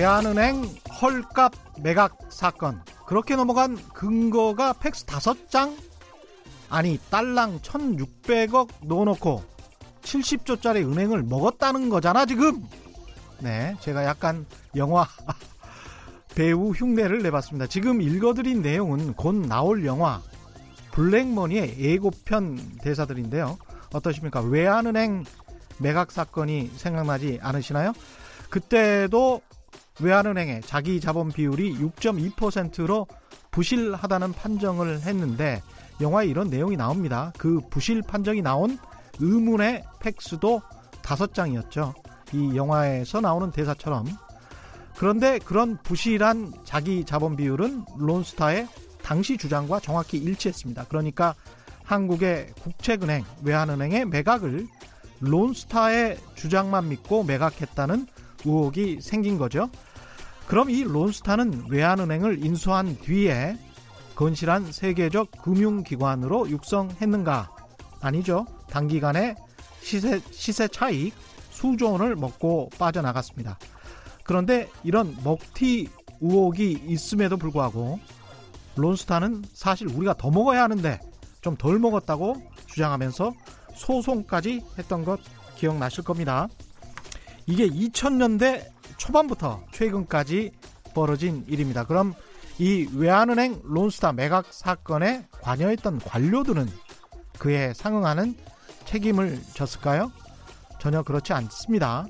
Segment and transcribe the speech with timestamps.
[0.00, 0.64] 대한은행
[1.02, 2.82] 헐값 매각 사건.
[3.04, 5.76] 그렇게 넘어간 근거가 팩스 5장?
[6.70, 9.44] 아니 딸랑 1600억 넣어놓고
[10.00, 12.66] 70조짜리 은행을 먹었다는 거잖아 지금
[13.40, 14.46] 네 제가 약간
[14.76, 15.06] 영화
[16.34, 20.20] 배우 흉내를 내봤습니다 지금 읽어드린 내용은 곧 나올 영화
[20.92, 23.58] 블랙머니의 예고편 대사들인데요
[23.92, 25.24] 어떠십니까 외환은행
[25.78, 27.92] 매각 사건이 생각나지 않으시나요
[28.50, 29.42] 그때도
[30.00, 33.06] 외환은행의 자기 자본 비율이 6.2%로
[33.50, 35.62] 부실하다는 판정을 했는데
[36.00, 37.32] 영화에 이런 내용이 나옵니다.
[37.36, 38.78] 그 부실 판정이 나온
[39.18, 40.62] 의문의 팩스도
[41.02, 41.94] 다섯 장이었죠.
[42.32, 44.06] 이 영화에서 나오는 대사처럼.
[44.96, 48.68] 그런데 그런 부실한 자기 자본 비율은 론스타의
[49.02, 50.84] 당시 주장과 정확히 일치했습니다.
[50.88, 51.34] 그러니까
[51.84, 54.68] 한국의 국책은행, 외환은행의 매각을
[55.20, 58.06] 론스타의 주장만 믿고 매각했다는
[58.44, 59.70] 의혹이 생긴 거죠.
[60.46, 63.56] 그럼 이 론스타는 외환은행을 인수한 뒤에
[64.14, 67.50] 건실한 세계적 금융기관으로 육성했는가?
[68.00, 68.46] 아니죠.
[68.68, 69.34] 단기간에
[69.80, 71.14] 시세, 시세 차익
[71.60, 73.58] 수조 원을 먹고 빠져나갔습니다.
[74.24, 75.88] 그런데 이런 먹튀
[76.20, 77.98] 의혹이 있음에도 불구하고
[78.76, 81.00] 론스타는 사실 우리가 더 먹어야 하는데
[81.42, 83.32] 좀 덜 먹었다고 주장하면서
[83.74, 85.20] 소송까지 했던 것
[85.56, 86.48] 기억나실 겁니다.
[87.46, 88.66] 이게 2000년대
[88.96, 90.52] 초반부터 최근까지
[90.94, 91.84] 벌어진 일입니다.
[91.84, 92.14] 그럼
[92.58, 96.68] 이 외환은행 론스타 매각 사건에 관여했던 관료들은
[97.38, 98.36] 그에 상응하는
[98.84, 100.12] 책임을 졌을까요?
[100.80, 102.06] 전혀 그렇지 않습니다.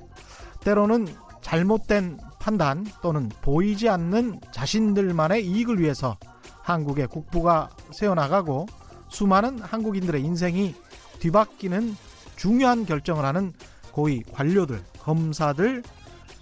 [0.60, 1.06] 때로는
[1.42, 6.16] 잘못된 판단 또는 보이지 않는 자신들만의 이익을 위해서
[6.62, 8.66] 한국의 국부가 세워나가고
[9.08, 10.74] 수많은 한국인들의 인생이
[11.18, 11.96] 뒤바뀌는
[12.36, 13.52] 중요한 결정을 하는
[13.92, 15.82] 고위 관료들, 검사들,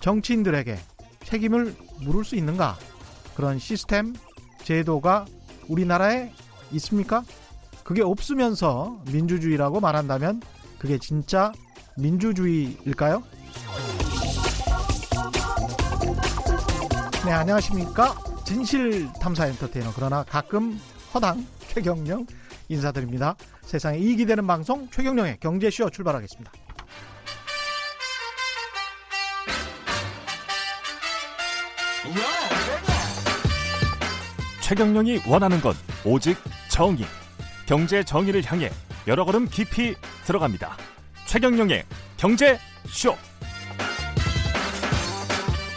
[0.01, 0.79] 정치인들에게
[1.25, 2.77] 책임을 물을 수 있는가?
[3.35, 4.15] 그런 시스템,
[4.63, 5.25] 제도가
[5.69, 6.33] 우리나라에
[6.73, 7.23] 있습니까?
[7.83, 10.43] 그게 없으면서 민주주의라고 말한다면
[10.79, 11.53] 그게 진짜
[11.99, 13.23] 민주주의일까요?
[17.25, 18.15] 네, 안녕하십니까?
[18.47, 20.81] 진실 탐사 엔터테이너, 그러나 가끔
[21.13, 22.27] 허당 최경령
[22.69, 23.37] 인사드립니다.
[23.63, 26.53] 세상에 이익이 되는 방송 최경령의 경제쇼 출발하겠습니다.
[34.63, 36.37] 최경령이 원하는 건 오직
[36.71, 37.05] 정의.
[37.67, 38.71] 경제 정의를 향해
[39.07, 39.95] 여러 걸음 깊이
[40.25, 40.77] 들어갑니다.
[41.29, 41.85] 최경령의
[42.17, 43.15] 경제 쇼.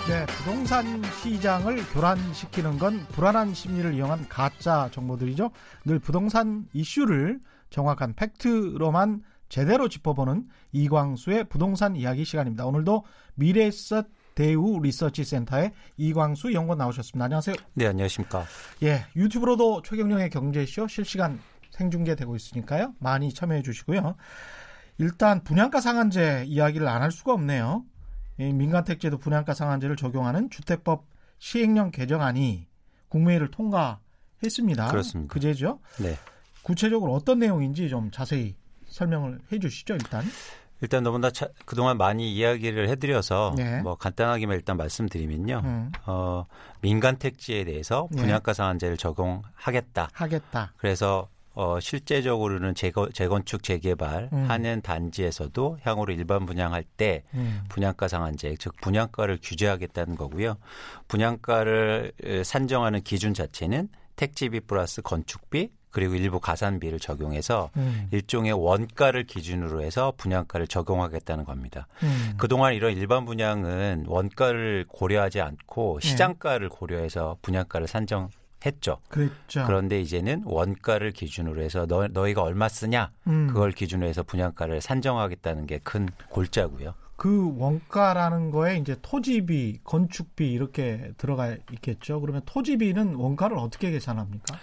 [0.08, 5.52] 네, 부동산 시장을 교란시키는 건 불안한 심리를 이용한 가짜 정보들이죠.
[5.84, 12.66] 늘 부동산 이슈를 정확한 팩트로만 제대로 짚어보는 이광수의 부동산 이야기 시간입니다.
[12.66, 13.04] 오늘도
[13.36, 17.26] 미래에셋 대우 리서치 센터의 이광수 연구원 나오셨습니다.
[17.26, 17.58] 안녕하세요.
[17.74, 18.46] 네, 안녕하십니까.
[18.84, 21.42] 예, 유튜브로도 최경령의 경제쇼 실시간
[21.72, 22.94] 생중계되고 있으니까요.
[23.00, 24.16] 많이 참여해 주시고요.
[25.06, 27.84] 일단 분양가 상한제 이야기를 안 할 수가 없네요.
[28.38, 31.06] 민간택지에도 분양가 상한제를 적용하는 주택법
[31.40, 32.68] 시행령 개정안이
[33.10, 34.88] 국무회의를 통과했습니다.
[34.90, 35.34] 그렇습니다.
[35.34, 35.80] 그제죠?
[36.00, 36.16] 네.
[36.62, 40.24] 구체적으로 어떤 내용인지 좀 자세히 설명을 해 주시죠, 일단.
[40.82, 43.82] 일단 너무나 차, 그동안 많이 이야기를 해드려서 네.
[43.82, 45.62] 뭐 간단하게만 일단 말씀드리면요.
[45.64, 45.92] 음.
[46.06, 46.46] 어,
[46.82, 48.22] 민간 택지에 대해서 네.
[48.22, 50.10] 분양가 상한제를 적용하겠다.
[50.14, 50.74] 하겠다.
[50.78, 54.50] 그래서 어, 실제적으로는 재거, 재건축 재개발 음.
[54.50, 57.64] 하는 단지에서도 향후로 일반 분양할 때 음.
[57.70, 60.56] 분양가 상한제, 즉 분양가를 규제하겠다는 거고요.
[61.08, 68.08] 분양가를 에, 산정하는 기준 자체는 택지비 플러스 건축비 그리고 일부 가산비를 적용해서 음.
[68.12, 71.88] 일종의 원가를 기준으로 해서 분양가를 적용하겠다는 겁니다.
[72.04, 72.34] 음.
[72.38, 76.08] 그동안 이런 일반 분양은 원가를 고려하지 않고 네.
[76.08, 78.30] 시장가를 고려해서 분양가를 산정
[78.66, 78.98] 했죠.
[79.10, 79.64] 그랬죠.
[79.66, 83.48] 그런데 이제는 원가를 기준으로 해서 너, 너희가 얼마 쓰냐 음.
[83.48, 86.94] 그걸 기준으로 해서 분양가를 산정하겠다는 게 큰 골자고요.
[87.16, 92.20] 그 원가라는 거에 이제 토지비, 건축비 이렇게 들어가 있겠죠.
[92.22, 94.56] 그러면 토지비는 원가를 어떻게 계산합니까?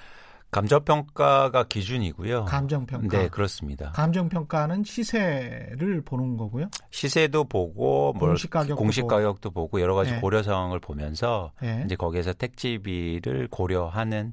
[0.50, 2.47] 감정평가가 기준이고요.
[2.47, 3.19] 감정평가.
[3.19, 3.91] 네, 그렇습니다.
[3.93, 6.71] 감정평가는 시세를 보는 거고요.
[6.91, 9.15] 시세도 보고 뭘 공시 가격도 공시 보고.
[9.15, 10.21] 가격도 보고 여러 가지 네.
[10.21, 11.83] 고려 사항을 보면서 예.
[11.85, 14.33] 이제 거기에서 택지비를 고려하는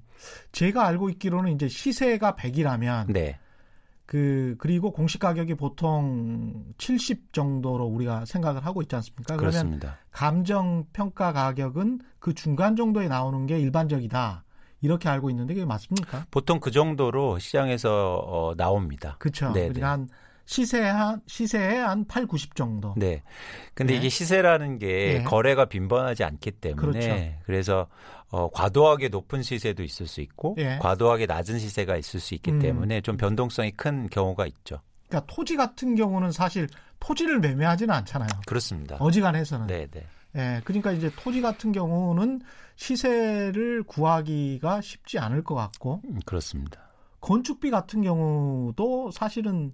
[0.54, 3.38] 제가 알고 있기로는 이제 시세가 100이라면 네.
[4.06, 9.36] 그 그리고 공시 가격이 보통 70 정도로 우리가 생각을 하고 있지 않습니까?
[9.36, 9.98] 그러면 그렇습니다.
[10.12, 14.45] 감정 평가 가격은 그 중간 정도에 나오는 게 일반적이다.
[14.82, 16.26] 이렇게 알고 있는데 그게 맞습니까?
[16.32, 19.16] 보통 그 정도로 시장에서 어, 나옵니다.
[19.20, 19.52] 그렇죠.
[19.52, 20.10] 네, 그러니까 한
[20.46, 22.94] 시세 한 시세에 한 8, 90 정도.
[22.98, 23.24] 네.
[23.74, 24.00] 근데 네.
[24.00, 25.24] 이게 시세라는 게 네.
[25.24, 27.40] 거래가 빈번하지 않기 때문에 그렇죠.
[27.46, 27.88] 그래서
[28.30, 30.78] 어, 과도하게 높은 시세도 있을 수 있고 예.
[30.82, 32.60] 과도하게 낮은 시세가 있을 수 있기 음.
[32.60, 34.82] 때문에 좀 변동성이 큰 경우가 있죠.
[35.08, 36.68] 그러니까 토지 같은 경우는 사실
[37.00, 38.30] 토지를 매매하지는 않잖아요.
[38.46, 38.98] 그렇습니다.
[39.00, 39.68] 어지간해서는.
[39.68, 40.06] 네, 네.
[40.36, 42.42] 예, 그러니까 이제 토지 같은 경우는
[42.76, 46.82] 시세를 구하기가 쉽지 않을 것 같고 음, 그렇습니다.
[47.22, 49.74] 건축비 같은 경우도 사실은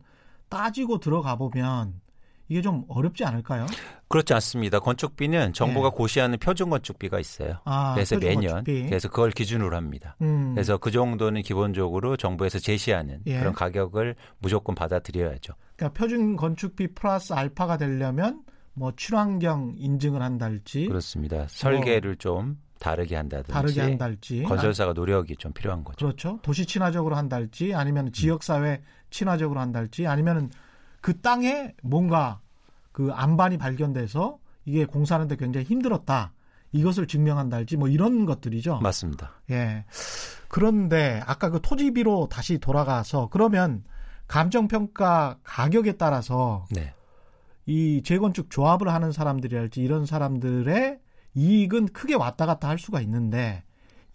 [0.49, 1.99] 따지고 들어가 보면
[2.47, 3.65] 이게 좀 어렵지 않을까요?
[4.09, 4.79] 그렇지 않습니다.
[4.79, 5.95] 건축비는 정부가 네.
[5.95, 7.59] 고시하는 표준 건축비가 있어요.
[7.63, 8.87] 아, 그래서 매년 건축비.
[8.87, 10.17] 그래서 그걸 기준으로 합니다.
[10.21, 13.39] 음, 그래서 그 정도는 기본적으로 정부에서 제시하는 예.
[13.39, 15.53] 그런 가격을 무조건 받아들여야죠.
[15.77, 18.43] 그러니까 표준 건축비 플러스 알파가 되려면
[18.73, 21.45] 뭐 친환경 인증을 한달지 그렇습니다.
[21.47, 26.07] 설계를 좀 다르게 한다든지 뭐 다르게 한달지 건설사가 노력이 좀 필요한 거죠.
[26.07, 26.39] 그렇죠.
[26.41, 28.81] 도시 친화적으로 한달지 아니면 지역 사회
[29.11, 30.49] 친화적으로 한달지 아니면은
[30.99, 32.41] 그 땅에 뭔가
[32.91, 36.33] 그 안반이 발견돼서 이게 공사하는데 굉장히 힘들었다.
[36.71, 38.79] 이것을 증명한달지 뭐 이런 것들이죠.
[38.79, 39.41] 맞습니다.
[39.51, 39.85] 예.
[40.47, 43.83] 그런데 아까 그 토지비로 다시 돌아가서 그러면
[44.27, 46.95] 감정평가 가격에 따라서 네.
[47.67, 50.99] 이 재건축 조합을 하는 사람들이랄지 이런 사람들의
[51.35, 53.63] 이익은 크게 왔다 갔다 할 수가 있는데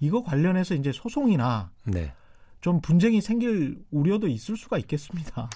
[0.00, 2.12] 이거 관련해서 이제 소송이나 네.
[2.60, 5.48] 좀 분쟁이 생길 우려도 있을 수가 있겠습니다.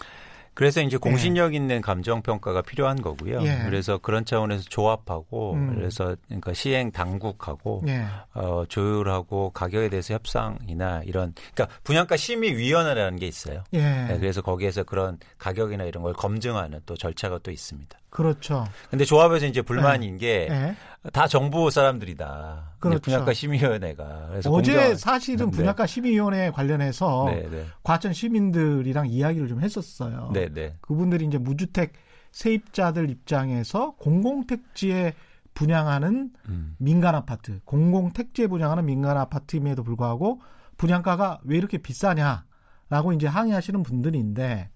[0.54, 3.40] 그래서 이제 공신력 있는 감정 평가가 필요한 거고요.
[3.42, 3.62] 예.
[3.64, 5.74] 그래서 그런 차원에서 조합하고 음.
[5.74, 8.04] 그래서 그러니까 시행 당국하고 예.
[8.34, 13.62] 어, 조율하고 가격에 대해서 협상이나 이런 그러니까 분양가 심의 위원회라는 게 있어요.
[13.72, 13.80] 예.
[13.80, 17.99] 네, 그래서 거기에서 그런 가격이나 이런 걸 검증하는 또 절차가 또 있습니다.
[18.10, 18.66] 그렇죠.
[18.90, 20.76] 근데 조합에서 이제 불만인 게 예.
[21.12, 22.74] 다 정부 사람들이다.
[22.80, 23.00] 그렇죠.
[23.00, 24.26] 분양가 심의위원회가.
[24.30, 25.56] 그래서 어제 공정- 사실은 네.
[25.56, 30.30] 분양가 심의위원회 관련해서 네, 네, 과천 시민들이랑 이야기를 좀 했었어요.
[30.34, 31.92] 네, 네, 그분들이 이제 무주택
[32.32, 35.14] 세입자들 입장에서 공공택지에
[35.54, 40.40] 분양하는 음, 민간 아파트, 공공택지에 분양하는 민간 아파트임에도 불구하고
[40.76, 44.70] 분양가가 왜 이렇게 비싸냐라고 이제 항의하시는 분들인데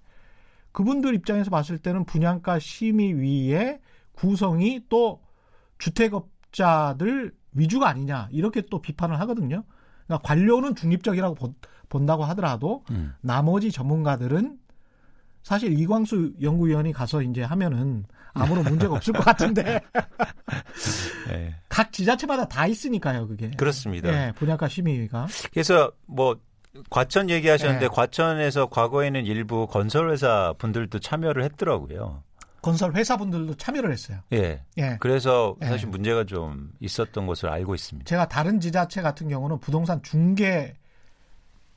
[0.75, 3.79] 그분들 입장에서 봤을 때는 분양가 심의위의
[4.13, 5.23] 구성이 또
[5.79, 9.63] 주택업자들 위주가 아니냐 이렇게 또 비판을 하거든요.
[10.07, 11.55] 그러니까 관료는 중립적이라고 본-
[11.89, 13.15] 본다고 하더라도 음.
[13.21, 14.59] 나머지 전문가들은
[15.45, 19.81] 사실 이광수 연구위원이 가서 이제 하면은 아무런 문제가 없을 것 같은데
[21.29, 21.55] 네.
[21.69, 23.51] 각 지자체마다 다 있으니까요, 그게.
[23.53, 24.09] 그렇습니다.
[24.09, 25.29] 예, 분양가 심의위가.
[25.53, 26.37] 그래서 뭐
[26.91, 27.89] 과천 얘기하셨는데 네.
[27.89, 32.23] 과천에서 과거에는 일부 건설회사 분들도 참여를 했더라고요.
[32.63, 34.21] 건설 회사분들도 참여를 했어요.
[34.33, 34.63] 예.
[34.79, 34.97] 예.
[34.99, 35.67] 그래서 네.
[35.67, 38.09] 사실 문제가 좀 있었던 것을 알고 있습니다.
[38.09, 40.75] 제가 다른 지자체 같은 경우는 부동산 중개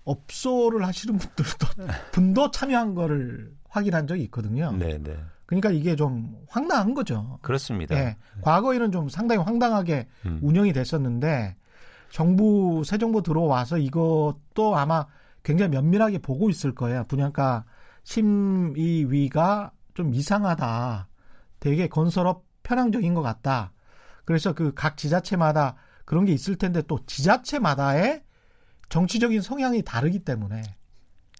[0.06, 1.68] 업소를 하시는 분들도
[2.14, 4.72] 분도 참여한 거를 확인한 적이 있거든요.
[4.72, 5.18] 네, 네.
[5.46, 7.38] 그러니까 이게 좀 황당한 거죠.
[7.42, 7.98] 그렇습니다.
[7.98, 8.16] 예.
[8.42, 10.40] 과거에는 좀 상당히 황당하게 음.
[10.42, 11.56] 운영이 됐었는데
[12.09, 15.06] 정부 새 정부 들어와서 이것도 아마
[15.44, 17.06] 굉장히 면밀하게 보고 있을 거예요.
[17.07, 17.65] 분양가
[18.04, 21.07] 심의위가 좀 이상하다.
[21.59, 23.71] 되게 건설업 편향적인 것 같다.
[24.25, 25.75] 그래서 그 각 지자체마다
[26.06, 28.24] 그런 게 있을 텐데 또 지자체마다의
[28.89, 30.62] 정치적인 성향이 다르기 때문에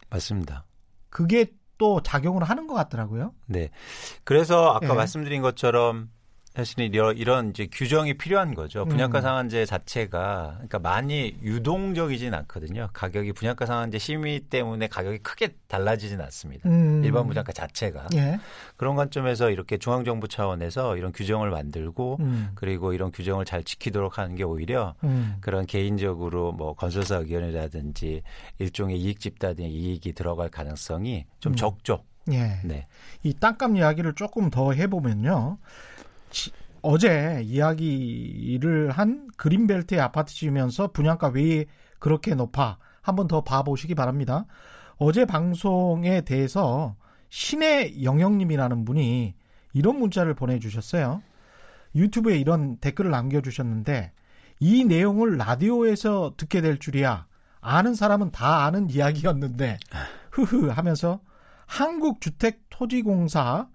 [0.10, 0.66] 맞습니다.
[1.10, 3.34] 그게 또 작용을 하는 것 같더라고요.
[3.46, 3.70] 네.
[4.24, 4.94] 그래서 아까 예.
[4.94, 6.10] 말씀드린 것처럼
[6.58, 8.84] 사실은 이런, 이런 이제 규정이 필요한 거죠.
[8.86, 9.22] 분양가 음.
[9.22, 12.90] 상한제 자체가 그러니까 많이 유동적이진 않거든요.
[12.94, 16.68] 가격이 분양가 상한제 심의 때문에 가격이 크게 달라지진 않습니다.
[16.68, 17.04] 음.
[17.06, 18.40] 일반 분양가 자체가 예.
[18.76, 22.50] 그런 관점에서 이렇게 중앙 정부 차원에서 이런 규정을 만들고 음.
[22.56, 25.38] 그리고 이런 규정을 잘 지키도록 하는 게 오히려 음.
[25.42, 28.24] 그런 개인적으로 뭐 건설사 의견이라든지
[28.58, 31.56] 일종의 이익 집단의 이익이 들어갈 가능성이 좀 음.
[31.56, 32.04] 적죠.
[32.32, 32.60] 예.
[32.64, 32.88] 네.
[33.24, 35.60] 이 땅값 이야기를 조금 더 해보면요.
[36.30, 41.66] 지- 어제 이야기를 한 그린벨트의 아파트 지으면서 분양가 왜
[42.00, 42.78] 그렇게 높아?
[43.02, 44.46] 한번 더 봐보시기 바랍니다.
[44.98, 46.96] 어제 방송에 대해서
[47.30, 49.34] 신의 영영님이라는 분이
[49.74, 51.22] 이런 문자를 보내주셨어요.
[51.96, 54.12] 유튜브에 이런 댓글을 남겨주셨는데
[54.60, 57.28] 이 내용을 라디오에서 듣게 될 줄이야.
[57.62, 59.78] 아는 사람은 다 아는 이야기였는데
[60.32, 61.20] 흐흐 하면서
[61.66, 63.68] 한국주택토지공사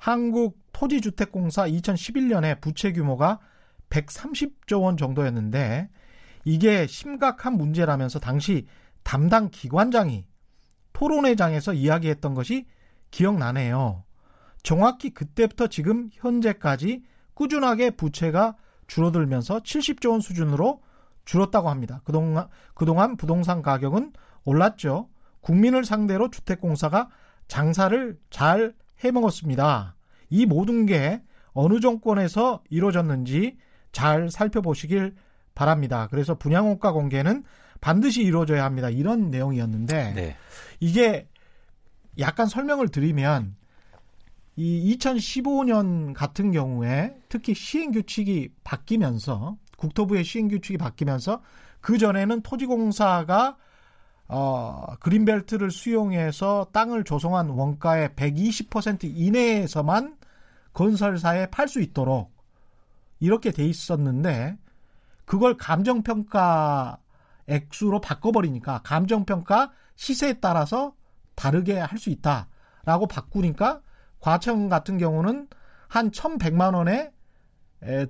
[0.00, 3.38] 한국토지주택공사 2011년에 부채 규모가
[3.90, 5.90] 130조 원 정도였는데
[6.44, 8.66] 이게 심각한 문제라면서 당시
[9.02, 10.24] 담당 기관장이
[10.94, 12.66] 토론회장에서 이야기했던 것이
[13.10, 14.04] 기억나네요.
[14.62, 17.02] 정확히 그때부터 지금 현재까지
[17.34, 20.82] 꾸준하게 부채가 줄어들면서 70조 원 수준으로
[21.24, 22.00] 줄었다고 합니다.
[22.04, 24.12] 그동안, 그동안 부동산 가격은
[24.44, 25.08] 올랐죠.
[25.40, 27.08] 국민을 상대로 주택공사가
[27.48, 29.94] 장사를 잘 해먹었습니다.
[30.30, 33.56] 이 모든 게 어느 정권에서 이루어졌는지
[33.92, 35.14] 잘 살펴보시길
[35.54, 36.08] 바랍니다.
[36.10, 37.44] 그래서 분양원가 공개는
[37.80, 38.90] 반드시 이루어져야 합니다.
[38.90, 40.36] 이런 내용이었는데 네.
[40.78, 41.26] 이게
[42.18, 43.56] 약간 설명을 드리면
[44.56, 51.40] 이 2015년 같은 경우에 특히 시행 규칙이 바뀌면서 국토부의 시행 규칙이 바뀌면서
[51.80, 53.56] 그 전에는 토지공사가
[54.32, 60.16] 어, 그린벨트를 수용해서 땅을 조성한 원가의 120% 이내에서만
[60.72, 62.32] 건설사에 팔 수 있도록
[63.18, 64.56] 이렇게 돼 있었는데
[65.24, 66.98] 그걸 감정평가
[67.48, 70.94] 액수로 바꿔버리니까 감정평가 시세에 따라서
[71.34, 73.80] 다르게 할 수 있다라고 바꾸니까
[74.20, 75.48] 과천 같은 경우는
[75.88, 77.12] 한 1,100만 원에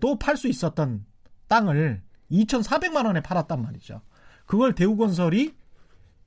[0.00, 1.06] 또 팔 수 있었던
[1.48, 4.02] 땅을 2,400만 원에 팔았단 말이죠.
[4.44, 5.54] 그걸 대우건설이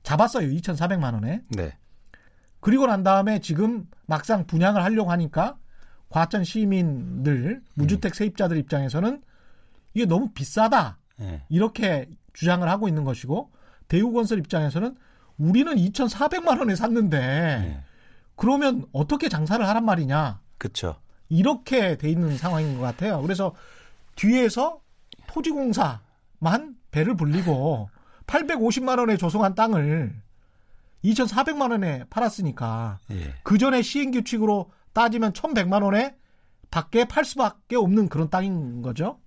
[0.03, 0.47] 잡았어요.
[0.49, 1.41] 2,400만 원에.
[1.49, 1.77] 네.
[2.59, 5.57] 그리고 난 다음에 지금 막상 분양을 하려고 하니까
[6.09, 9.21] 과천 시민들 무주택 세입자들 입장에서는
[9.93, 10.99] 이게 너무 비싸다.
[11.17, 11.43] 네.
[11.49, 13.51] 이렇게 주장을 하고 있는 것이고
[13.87, 14.95] 대우건설 입장에서는
[15.37, 17.83] 우리는 2,400만 원에 샀는데 네.
[18.35, 20.39] 그러면 어떻게 장사를 하란 말이냐.
[20.57, 20.95] 그렇죠.
[21.29, 23.21] 이렇게 돼 있는 상황인 것 같아요.
[23.21, 23.53] 그래서
[24.15, 24.79] 뒤에서
[25.27, 27.89] 토지공사만 배를 불리고
[28.27, 30.13] 850만 원에 조성한 땅을
[31.03, 33.33] 2,400만 원에 팔았으니까 예.
[33.43, 36.15] 그 전에 시행 규칙으로 따지면 1,100만 원에
[36.71, 39.19] 밖에 팔 수밖에 없는 그런 땅인 거죠.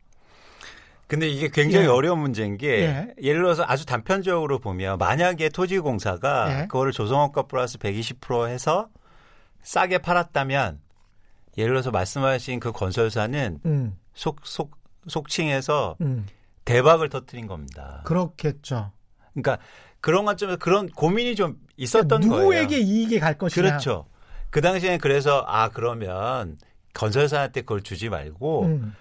[1.07, 1.89] 근데 이게 굉장히 예.
[1.91, 3.15] 어려운 문제인 게 예.
[3.23, 6.67] 예를 들어서 아주 단편적으로 보면 만약에 토지공사가 예.
[6.67, 8.89] 그거를 조성원가 플러스 120% 해서
[9.63, 10.81] 싸게 팔았다면
[11.59, 14.77] 예를 들어서 말씀하신 그 건설사는 음, 속, 속,
[15.07, 16.27] 속칭해서 음.
[16.67, 18.03] 대박을 터뜨린 겁니다.
[18.05, 18.93] 그렇겠죠.
[19.33, 19.59] 그러니까
[20.01, 22.83] 그런 관점에서 그런 고민이 좀 있었던 그러니까 누구에게 거예요.
[22.83, 23.63] 이익이 갈 것이냐.
[23.67, 24.07] 그렇죠.
[24.51, 26.59] 그 당시에는 그래서 아 그러면
[26.93, 28.95] 건설사한테 그걸 주지 말고 음.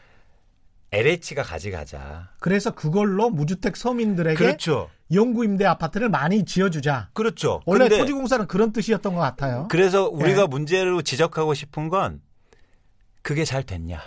[0.91, 2.29] LH가 가져가자.
[2.39, 4.89] 그래서 그걸로 무주택 서민들에게 그렇죠.
[5.11, 7.09] 영구 임대 아파트를 많이 지어주자.
[7.13, 7.61] 그렇죠.
[7.65, 9.67] 원래 토지공사는 그런 뜻이었던 것 같아요.
[9.69, 10.47] 그래서 우리가 예.
[10.47, 12.21] 문제로 지적하고 싶은 건
[13.21, 14.01] 그게 잘 됐냐.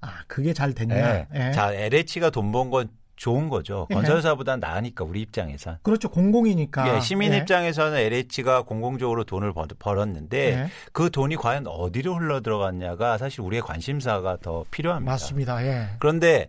[0.00, 0.96] 아, 그게 잘 됐냐.
[0.96, 1.26] 예.
[1.34, 1.52] 예.
[1.52, 3.86] 자, LH가 돈 번 건 좋은 거죠.
[3.90, 3.94] 예.
[3.94, 5.76] 건설사보다 나으니까 우리 입장에선.
[5.82, 6.08] 그렇죠.
[6.08, 6.94] 공공이니까.
[6.96, 7.36] 예, 시민 예.
[7.36, 10.68] 입장에서는 LH가 공공적으로 돈을 벌- 벌었는데 예.
[10.92, 15.12] 그 돈이 과연 어디로 흘러 들어갔냐가 사실 우리의 관심사가 더 필요합니다.
[15.12, 15.62] 맞습니다.
[15.66, 15.88] 예.
[15.98, 16.48] 그런데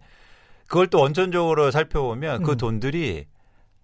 [0.67, 2.57] 그걸 또 원천적으로 살펴보면 그 음.
[2.57, 3.25] 돈들이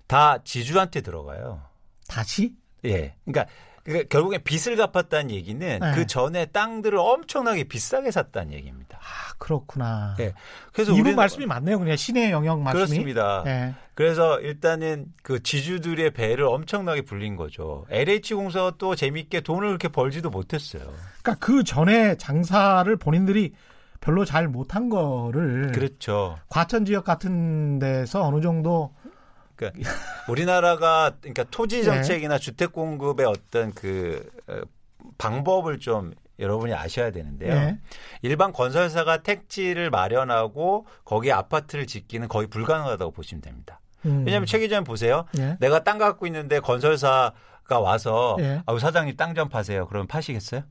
[0.07, 1.61] 다 지주한테 들어가요.
[2.07, 2.53] 다시?
[2.85, 3.15] 예.
[3.25, 3.51] 그러니까
[3.87, 5.91] 그 결국에 빚을 갚았다는 얘기는 네.
[5.95, 8.97] 그 전에 땅들을 엄청나게 비싸게 샀다는 얘기입니다.
[8.97, 10.15] 아, 그렇구나.
[10.19, 10.33] 예.
[10.73, 11.79] 그래서 이분 말씀이 맞네요.
[11.79, 12.85] 그냥 신의 영역 말씀이.
[12.85, 13.43] 그렇습니다.
[13.47, 13.75] 예.
[13.93, 17.85] 그래서 일단은 그 지주들의 배를 엄청나게 불린 거죠.
[17.89, 20.83] LH 공사가 또 재밌게 돈을 그렇게 벌지도 못했어요.
[21.23, 23.53] 그러니까 그 전에 장사를 본인들이
[24.01, 26.37] 별로 잘 못한 거를 그렇죠.
[26.49, 28.93] 과천 지역 같은 데서 어느 정도
[29.57, 29.91] 그러니까
[30.29, 31.49] 우리나라가 그러니까 네.
[31.51, 34.61] 토지 정책이나 주택 공급의 어떤 그 어,
[35.17, 37.51] 방법을 좀 여러분이 아셔야 되는데요.
[37.53, 37.79] 예.
[38.21, 43.79] 일반 건설사가 택지를 마련하고 거기에 아파트를 짓기는 거의 불가능하다고 보시면 됩니다.
[44.05, 44.23] 음.
[44.25, 45.25] 왜냐하면 최 기자님 보세요.
[45.39, 45.57] 예.
[45.59, 48.61] 내가 땅 갖고 있는데 건설사가 와서 예.
[48.67, 49.87] 아우 사장님 땅 좀 파세요.
[49.87, 50.61] 그러면 파시겠어요?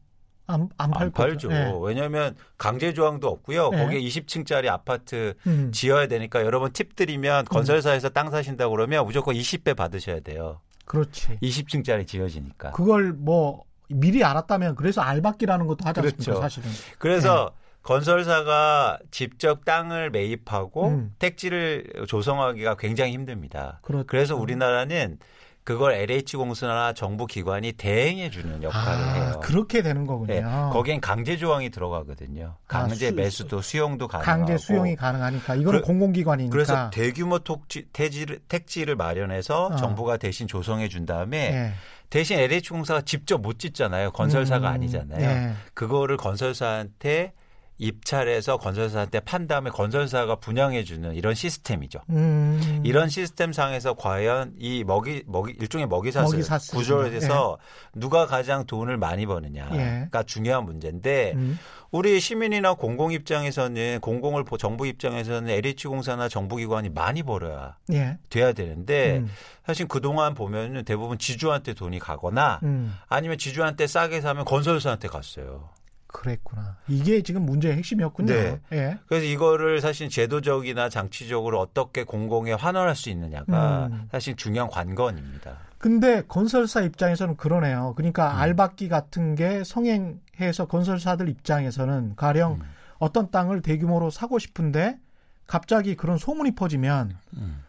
[0.46, 1.48] 안, 안, 팔안 팔죠.
[1.48, 1.52] 거죠.
[1.52, 1.72] 예.
[1.80, 3.70] 왜냐하면 강제 조항도 없고요.
[3.72, 3.76] 예.
[3.76, 5.70] 거기에 20층짜리 아파트 음.
[5.72, 10.60] 지어야 되니까 여러분 팁 드리면 건설사에서 땅 사신다고 그러면 무조건 20배 받으셔야 돼요.
[10.84, 11.38] 그렇지.
[11.42, 12.70] 20층짜리 지어지니까.
[12.70, 16.40] 그걸 뭐 미리 알았다면 그래서 알박기라는 것도 하지 않습니까 그렇죠.
[16.40, 16.70] 사실은.
[16.98, 21.14] 그래서 건설사가 직접 땅을 매입하고 음.
[21.18, 23.78] 택지를 조성하기가 굉장히 힘듭니다.
[23.82, 24.06] 그렇죠.
[24.06, 25.18] 그래서 우리나라는
[25.66, 29.40] 그걸 LH 공사나 정부 기관이 대행해 주는 역할을 아, 해요.
[29.42, 30.32] 그렇게 되는 거군요.
[30.32, 30.40] 네,
[30.72, 32.54] 거기엔 강제 조항이 들어가거든요.
[32.68, 34.38] 강제 아, 수- 매수도 수용도 가능하고.
[34.46, 36.52] 강제 수용이 가능하니까 이거는 그- 공공기관이니까.
[36.52, 39.76] 그래서 대규모 톡지, 태지를, 택지를 마련해서 어.
[39.76, 41.72] 정부가 대신 조성해 준 다음에 예.
[42.10, 44.12] 대신 LH 공사가 직접 못 짓잖아요.
[44.12, 45.20] 건설사가 음, 아니잖아요.
[45.20, 45.52] 예.
[45.74, 47.32] 그거를 건설사한테
[47.78, 52.00] 입찰해서 건설사한테 판 다음에 건설사가 분양해주는 이런 시스템이죠.
[52.10, 52.80] 음.
[52.84, 56.74] 이런 시스템 상에서 과연 이 먹이 먹이 일종의 먹이사슬 먹이사슬.
[56.76, 57.58] 구조에서
[57.94, 60.08] 누가 가장 돈을 많이 버느냐가 예.
[60.26, 61.58] 중요한 문제인데 음.
[61.90, 68.18] 우리 시민이나 공공 입장에서는 공공을 보- 정부 입장에서는 LH 공사나 정부기관이 많이 벌어야 예.
[68.30, 69.30] 돼야 되는데 음.
[69.66, 72.94] 사실 그 동안 보면은 대부분 지주한테 돈이 가거나 음.
[73.08, 75.68] 아니면 지주한테 싸게 사면 건설사한테 갔어요.
[76.16, 76.76] 그랬구나.
[76.88, 78.32] 이게 지금 문제의 핵심이었군요.
[78.32, 78.60] 네.
[78.72, 78.98] 예.
[79.06, 84.08] 그래서 이거를 사실 제도적이나 장치적으로 어떻게 공공에 환원할 수 있느냐가 음.
[84.10, 85.58] 사실 중요한 관건입니다.
[85.76, 87.92] 근데 건설사 입장에서는 그러네요.
[87.96, 88.38] 그러니까 음.
[88.38, 92.62] 알박기 같은 게 성행해서 건설사들 입장에서는 가령 음.
[92.98, 94.98] 어떤 땅을 대규모로 사고 싶은데
[95.46, 97.62] 갑자기 그런 소문이 퍼지면 음.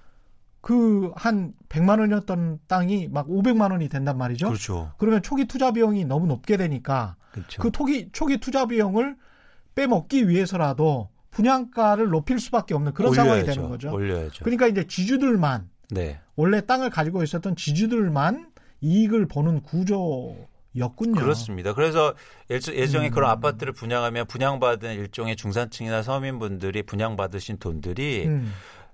[0.61, 4.47] 그한 100만 원이었던 땅이 막 500만 원이 된단 말이죠.
[4.47, 4.93] 그렇죠.
[4.97, 7.61] 그러면 초기 투자 비용이 너무 높게 되니까 그렇죠.
[7.61, 9.15] 그 초기 초기 투자 비용을
[9.75, 13.53] 빼먹기 위해서라도 분양가를 높일 수밖에 없는 그런 상황이 올려야죠.
[13.53, 13.91] 되는 거죠.
[13.93, 14.43] 올려야죠.
[14.43, 16.19] 그러니까 이제 지주들만 네.
[16.35, 18.49] 원래 땅을 가지고 있었던 지주들만
[18.81, 21.15] 이익을 보는 구조였군요.
[21.19, 21.73] 그렇습니다.
[21.73, 22.13] 그래서
[22.49, 23.11] 예정- 예정에 음.
[23.11, 28.51] 그런 아파트를 분양하면 분양받은 일종의 중산층이나 서민분들이 분양받으신 돈들이 음,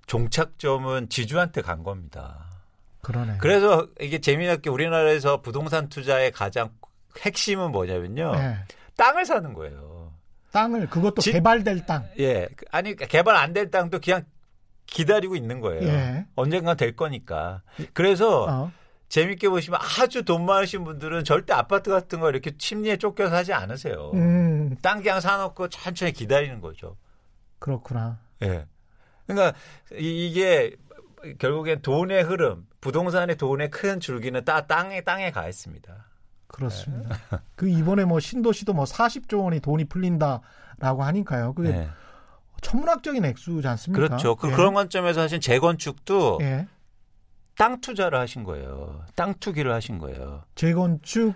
[0.08, 2.46] 종착점은 지주한테 간 겁니다.
[3.02, 3.38] 그러네.
[3.40, 6.70] 그래서 이게 재미있게 우리나라에서 부동산 투자의 가장
[7.20, 8.36] 핵심은 뭐냐면요.
[8.36, 8.58] 네.
[8.98, 10.14] 땅을 사는 거예요.
[10.52, 12.08] 땅을 그것도 지- 개발될 땅.
[12.20, 12.48] 예.
[12.72, 14.24] 아니 개발 안 될 땅도 그냥
[14.86, 15.84] 기다리고 있는 거예요.
[15.88, 16.26] 예.
[16.36, 17.62] 언젠간 될 거니까.
[17.94, 18.72] 그래서 어.
[19.10, 24.12] 재밌게 보시면 아주 돈 많으신 분들은 절대 아파트 같은 거 이렇게 침리에 쫓겨서 하지 않으세요.
[24.14, 26.98] 음, 땅 그냥 사놓고 천천히 기다리는 거죠.
[27.60, 28.20] 그렇구나.
[28.44, 28.66] 예.
[29.26, 29.58] 그러니까
[29.96, 30.76] 이- 이게
[31.40, 36.06] 결국엔 돈의 흐름, 부동산의 돈의 큰 줄기는 따, 땅에 땅에 가 있습니다.
[36.54, 37.18] 그렇습니다.
[37.56, 41.54] 그 이번에 뭐 신도시도 뭐 40조 원이 돈이 풀린다라고 하니까요.
[41.54, 41.90] 그게 예.
[42.62, 44.08] 천문학적인 액수지 않습니까?
[44.08, 44.36] 그렇죠.
[44.36, 44.56] 그, 예.
[44.56, 46.68] 런 관점에서 하신 재건축도 예.
[47.58, 49.04] 땅 투자를 하신 거예요.
[49.16, 50.44] 땅 투기를 하신 거예요.
[50.56, 51.34] 재건축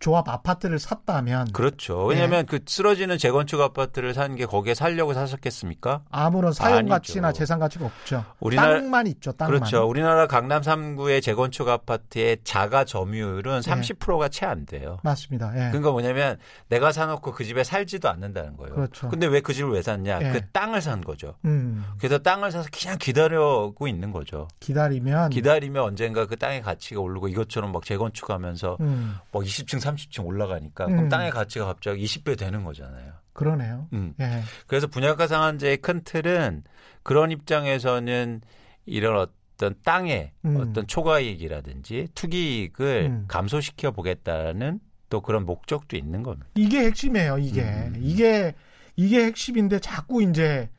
[0.00, 2.06] 조합 아파트를 샀다면 그렇죠.
[2.06, 2.14] 예.
[2.14, 6.02] 왜냐하면 그 쓰러지는 재건축 아파트를 산 게 거기에 살려고 사셨겠습니까?
[6.10, 7.32] 아무런 사용 가치나.
[7.32, 8.24] 재산 가치가 없죠.
[8.40, 9.32] 우리나라- 땅만 있죠.
[9.32, 9.58] 땅만.
[9.58, 9.86] 그렇죠.
[9.86, 13.70] 우리나라 강남 3구의 재건축 아파트의 자가 점유율은 예.
[13.70, 14.98] 30%가 채 안 돼요.
[15.02, 15.52] 맞습니다.
[15.54, 15.68] 예.
[15.70, 16.38] 그러니까 뭐냐면
[16.68, 18.74] 내가 사놓고 그 집에 살지도 않는다는 거예요.
[18.74, 19.08] 그렇죠.
[19.08, 20.18] 근데 왜 그 집을 왜 샀냐?
[20.22, 20.32] 예.
[20.32, 21.34] 그 땅을 산 거죠.
[21.44, 24.48] 음, 그래서 땅을 사서 그냥 기다리고 있는 거죠.
[24.60, 30.86] 기다리면 기다리면 언젠가 그 땅의 가치가 오르고 이것처럼 막 재건축하면서 음, 뭐 20층, 30층 올라가니까
[30.86, 30.90] 음.
[30.90, 33.12] 그럼 땅의 가치가 갑자기 20배 되는 거잖아요.
[33.32, 33.88] 그러네요.
[33.92, 34.14] 음.
[34.20, 34.42] 예.
[34.66, 36.64] 그래서 분양가 상한제의 큰 틀은
[37.02, 38.40] 그런 입장에서는
[38.86, 40.56] 이런 어떤 땅의 음.
[40.56, 43.24] 어떤 초과이익이라든지 투기이익을 음.
[43.28, 46.48] 감소시켜 보겠다는 또 그런 목적도 있는 겁니다.
[46.54, 47.38] 이게 핵심이에요.
[47.38, 47.94] 이게 음.
[47.98, 48.54] 이게
[48.96, 50.70] 이게 핵심인데 자꾸 이제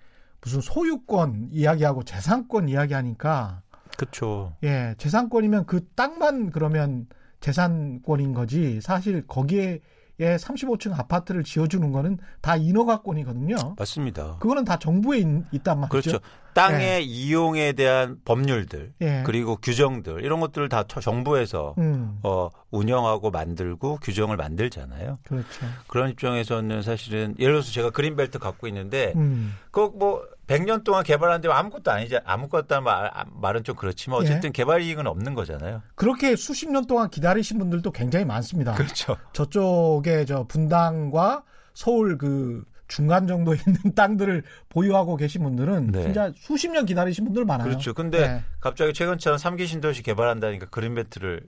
[0.42, 3.62] 무슨 소유권 이야기하고 재산권 이야기하니까
[3.98, 4.56] 그렇죠.
[4.64, 7.08] 예 재산권이면 그 땅만 그러면
[7.42, 9.80] 재산권인 거지 사실 거기에
[10.20, 13.56] 35층 아파트를 지어주는 거는 다 인허가권이거든요.
[13.76, 14.38] 맞습니다.
[14.40, 15.18] 그거는 다 정부에
[15.52, 15.90] 있, 단 말이죠.
[15.90, 16.20] 그렇죠.
[16.54, 19.24] 땅의 이용에 대한 법률들 예.
[19.26, 25.18] 그리고 규정들 이런 것들을 다 처- 정부에서 음, 어, 운영하고 만들고 규정을 만들잖아요.
[25.24, 25.48] 그렇죠.
[25.88, 30.22] 그런 입장에서는 사실은 예를 들어서 제가 그린벨트 갖고 있는데 음, 그뭐
[30.52, 34.52] 100년 동안 개발하는데 아무것도 아니지 아무것도 말, 말은 좀 그렇지만 어쨌든 예.
[34.52, 35.82] 개발 이익은 없는 거잖아요.
[35.96, 38.74] 그렇게 수십 년 동안 기다리신 분들도 굉장히 많습니다.
[38.74, 39.18] 그렇죠.
[39.34, 46.04] 저쪽에 저 분당과 서울 그 중간 정도에 있는 땅들을 보유하고 계신 분들은 네.
[46.04, 47.70] 진짜 수십 년 기다리신 분들 많아요.
[47.70, 47.94] 그렇죠.
[47.94, 48.44] 근데 네.
[48.60, 51.48] 갑자기 최근처럼 삼기 신도시 개발한다니까 그린벨트를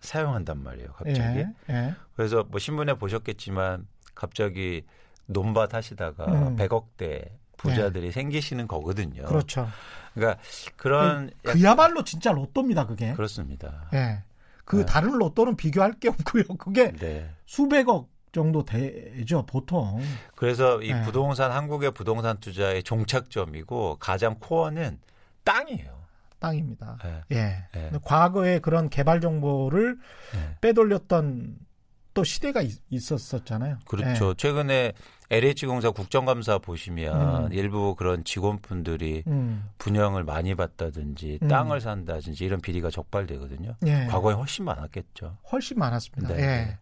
[0.00, 0.92] 사용한단 말이에요.
[0.92, 1.38] 갑자기.
[1.40, 1.94] 예, 예.
[2.14, 4.84] 그래서 뭐 신문에 보셨겠지만 갑자기
[5.26, 6.56] 논밭 하시다가 음.
[6.56, 7.30] 100억대
[7.68, 9.24] 부자들이 생기시는 거거든요.
[9.24, 9.68] 그렇죠.
[10.14, 10.40] 그러니까
[10.76, 13.12] 그런 약- 그야말로 진짜 로또입니다, 그게.
[13.14, 13.88] 그렇습니다.
[13.94, 14.22] 예.
[14.64, 14.86] 그 네.
[14.86, 16.44] 다른 로또는 비교할 게 없고요.
[16.58, 17.30] 그게 네.
[17.46, 20.00] 수백억 정도 되죠, 보통.
[20.34, 21.02] 그래서 이 네.
[21.02, 24.98] 부동산 한국의 부동산 투자의 종착점이고 가장 코어는
[25.44, 25.94] 땅이에요.
[26.38, 26.98] 땅입니다.
[27.02, 27.20] 네.
[27.32, 27.36] 예.
[27.72, 27.88] 네.
[27.90, 29.98] 근데 과거에 그런 개발 정보를
[30.32, 30.56] 네.
[30.60, 31.56] 빼돌렸던
[32.14, 33.78] 또 시대가 있, 있었었잖아요.
[33.86, 34.34] 그렇죠.
[34.34, 34.92] 최근에
[35.30, 37.52] LH공사 국정감사 보시면 음.
[37.52, 39.30] 일부 그런 직원분들이 예.
[39.30, 39.64] 음.
[39.78, 41.48] 분양을 많이 받다든지 음.
[41.48, 43.76] 땅을 산다든지 이런 비리가 적발되거든요.
[43.86, 44.06] 예.
[44.06, 45.38] 과거에 훨씬 많았겠죠.
[45.50, 46.34] 훨씬 많았습니다.
[46.34, 46.78] 네.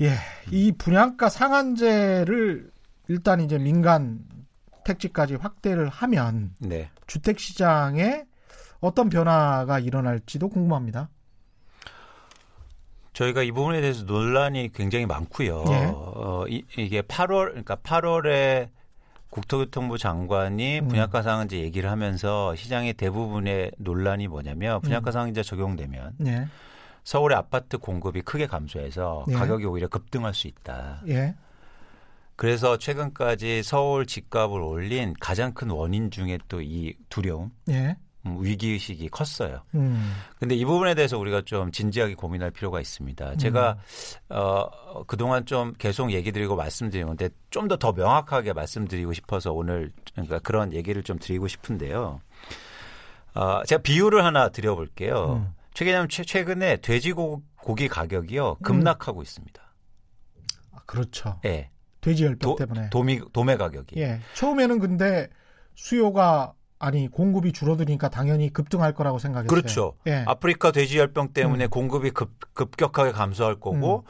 [0.00, 0.06] 예.
[0.06, 0.16] 예.
[0.50, 2.70] 이 분양가 상한제를
[3.08, 4.24] 일단 이제 민간
[4.84, 6.90] 택지까지 확대를 하면 네.
[7.06, 8.24] 주택 시장에
[8.80, 11.08] 어떤 변화가 일어날지도 궁금합니다.
[13.16, 15.64] 저희가 이 부분에 대해서 논란이 굉장히 많고요.
[15.68, 15.90] 예.
[15.94, 18.68] 어, 이, 게 8월 그러니까 8월에
[19.30, 20.88] 국토교통부 장관이 음.
[20.88, 25.12] 분양가 상한제 얘기를 하면서 시장의 대부분의 논란이 뭐냐면 분양가 음.
[25.12, 26.46] 상한제 적용되면 예.
[27.04, 29.32] 서울의 아파트 공급이 크게 감소해서 예.
[29.32, 31.00] 가격이 오히려 급등할 수 있다.
[31.08, 31.34] 예.
[32.36, 37.96] 그래서 최근까지 서울 집값을 올린 가장 큰 원인 중에 또 이 두려움, 예.
[38.26, 39.62] 음, 위기의 식이 컸어요.
[39.74, 40.12] 음.
[40.38, 43.36] 근데 이 부분에 대해서 우리가 좀 진지하게 고민할 필요가 있습니다.
[43.36, 43.78] 제가
[44.28, 50.72] 어 그동안 좀 계속 얘기 드리고 말씀드린 건데 좀더더 명확하게 말씀드리고 싶어서 오늘 그러니까 그런
[50.72, 52.20] 얘기를 좀 드리고 싶은데요.
[53.34, 55.46] 어 제가 비유를 하나 드려 볼게요.
[55.46, 55.54] 음.
[55.74, 58.56] 최근에 최근에 돼지고기 가격이요.
[58.62, 59.62] 급락하고 있습니다.
[60.72, 61.38] 아, 그렇죠.
[61.44, 61.70] 예.
[62.00, 62.90] 돼지 열병 도, 때문에.
[62.90, 64.00] 도미, 도매 가격이.
[64.00, 64.20] 예.
[64.34, 65.28] 처음에는 근데
[65.74, 69.48] 수요가 아니 공급이 줄어드니까 당연히 급등할 거라고 생각했어요.
[69.48, 69.94] 그렇죠.
[70.06, 70.24] 예.
[70.26, 71.70] 아프리카 돼지열병 때문에 음.
[71.70, 74.04] 공급이 급, 급격하게 감소할 거고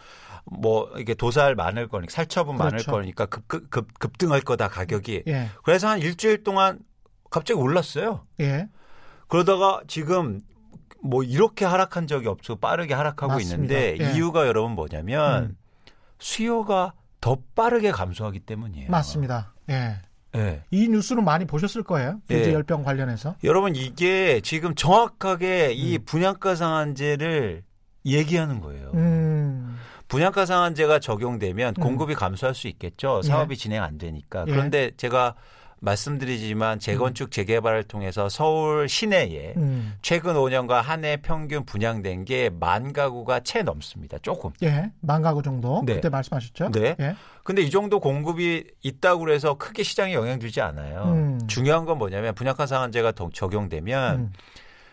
[0.44, 2.90] 뭐 이게 도살 많을 거니까 살처분 많을 그렇죠.
[2.92, 5.24] 거니까 급, 급, 급, 급등할 거다 가격이.
[5.29, 5.50] 예.
[5.62, 6.81] 그래서 한 일주일 동안
[7.31, 8.26] 갑자기 올랐어요.
[8.40, 8.68] 예.
[9.29, 10.40] 그러다가 지금
[11.02, 13.74] 뭐 이렇게 하락한 적이 없어 빠르게 하락하고 맞습니다.
[13.74, 14.16] 있는데 예.
[14.16, 15.57] 이유가 여러분 뭐냐면 음.
[16.18, 18.90] 수요가 더 빠르게 감소하기 때문이에요.
[18.90, 19.55] 맞습니다.
[19.70, 19.96] 예.
[20.37, 20.62] 예.
[20.70, 22.20] 이 뉴스는 많이 보셨을 거예요.
[22.29, 22.55] 돼지 예.
[22.55, 23.37] 열병 관련해서.
[23.44, 26.05] 여러분 이게 지금 정확하게 이 음.
[26.05, 27.62] 분양가 상한제를
[28.05, 28.90] 얘기하는 거예요.
[28.94, 29.77] 음.
[30.09, 31.83] 분양가 상한제가 적용되면 음.
[31.83, 33.20] 공급이 감소할 수 있겠죠.
[33.25, 33.27] 예.
[33.27, 34.44] 사업이 진행 안 되니까.
[34.46, 34.51] 예.
[34.51, 35.35] 그런데 제가
[35.80, 39.94] 말씀드리지만 재건축 재개발을 통해서 서울 시내에 음.
[40.02, 44.18] 최근 5년간 한해 평균 분양된 게 만 가구가 채 넘습니다.
[44.18, 44.50] 조금.
[44.62, 44.90] 예.
[45.00, 45.82] 만 가구 정도.
[45.84, 45.94] 네.
[45.94, 46.70] 그때 말씀하셨죠?
[46.70, 46.96] 네.
[47.00, 47.14] 예.
[47.44, 51.04] 근데 이 정도 공급이 있다고 그래서 크게 시장에 영향 주지 않아요.
[51.14, 51.38] 음.
[51.46, 54.32] 중요한 건 뭐냐면 분양가 상한제가 더 적용되면 음.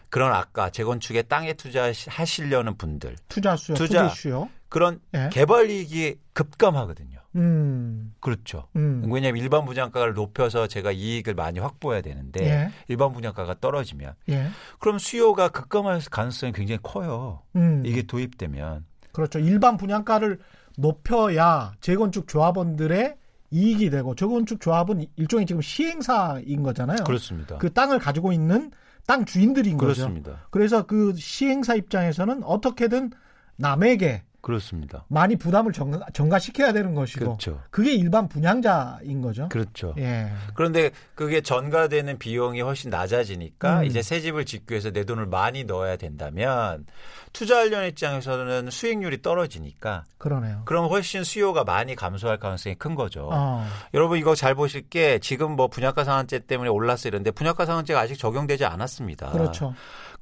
[0.10, 4.10] 그런 아까 재건축에 땅에 투자하시려는 분들 투자 수요, 투자.
[4.10, 4.50] 수요.
[4.70, 5.30] 그런 예.
[5.32, 7.13] 개발 이익이 급감하거든요.
[7.36, 8.14] 음.
[8.20, 8.68] 그렇죠.
[8.76, 9.04] 음.
[9.12, 12.72] 왜냐하면 일반 분양가를 높여서 제가 이익을 많이 확보해야 되는데 예.
[12.88, 14.48] 일반 분양가가 떨어지면 예.
[14.80, 17.42] 그럼 수요가 급감할 가능성이 굉장히 커요.
[17.56, 17.84] 음.
[17.86, 19.40] 이게 도입되면 그렇죠.
[19.40, 20.40] 일반 분양가를
[20.78, 23.16] 높여야 재건축 조합원들의
[23.52, 27.04] 이익이 되고 재건축 조합은 일종의 지금 시행사인 거잖아요.
[27.06, 27.58] 그렇습니다.
[27.60, 28.72] 그 땅을 가지고 있는
[29.06, 29.94] 땅 주인들인 거죠.
[29.94, 30.48] 그렇습니다.
[30.50, 33.12] 그래서 그 시행사 입장에서는 어떻게든
[33.58, 35.06] 남에게 그렇습니다.
[35.08, 37.62] 많이 부담을 전가, 전가시켜야 되는 것이고 그렇죠.
[37.72, 39.48] 그게 일반 분양자인 거죠.
[39.48, 39.96] 그렇죠.
[39.98, 40.30] 예.
[40.54, 43.86] 그런데 그게 전가되는 비용이 훨씬 낮아지니까 음.
[43.86, 46.86] 이제 새 집을 짓기 위해서 내 돈을 많이 넣어야 된다면
[47.32, 50.64] 투자하려는 입장에서는 수익률이 떨어지니까 그러네요.
[50.66, 53.30] 그럼 훨씬 수요가 많이 감소할 가능성이 큰 거죠.
[53.32, 53.66] 어.
[53.94, 58.18] 여러분 이거 잘 보실 게 지금 뭐 분양가 상한제 때문에 올랐어 이런데 분양가 상한제가 아직
[58.18, 59.32] 적용되지 않았습니다.
[59.32, 59.74] 그렇죠.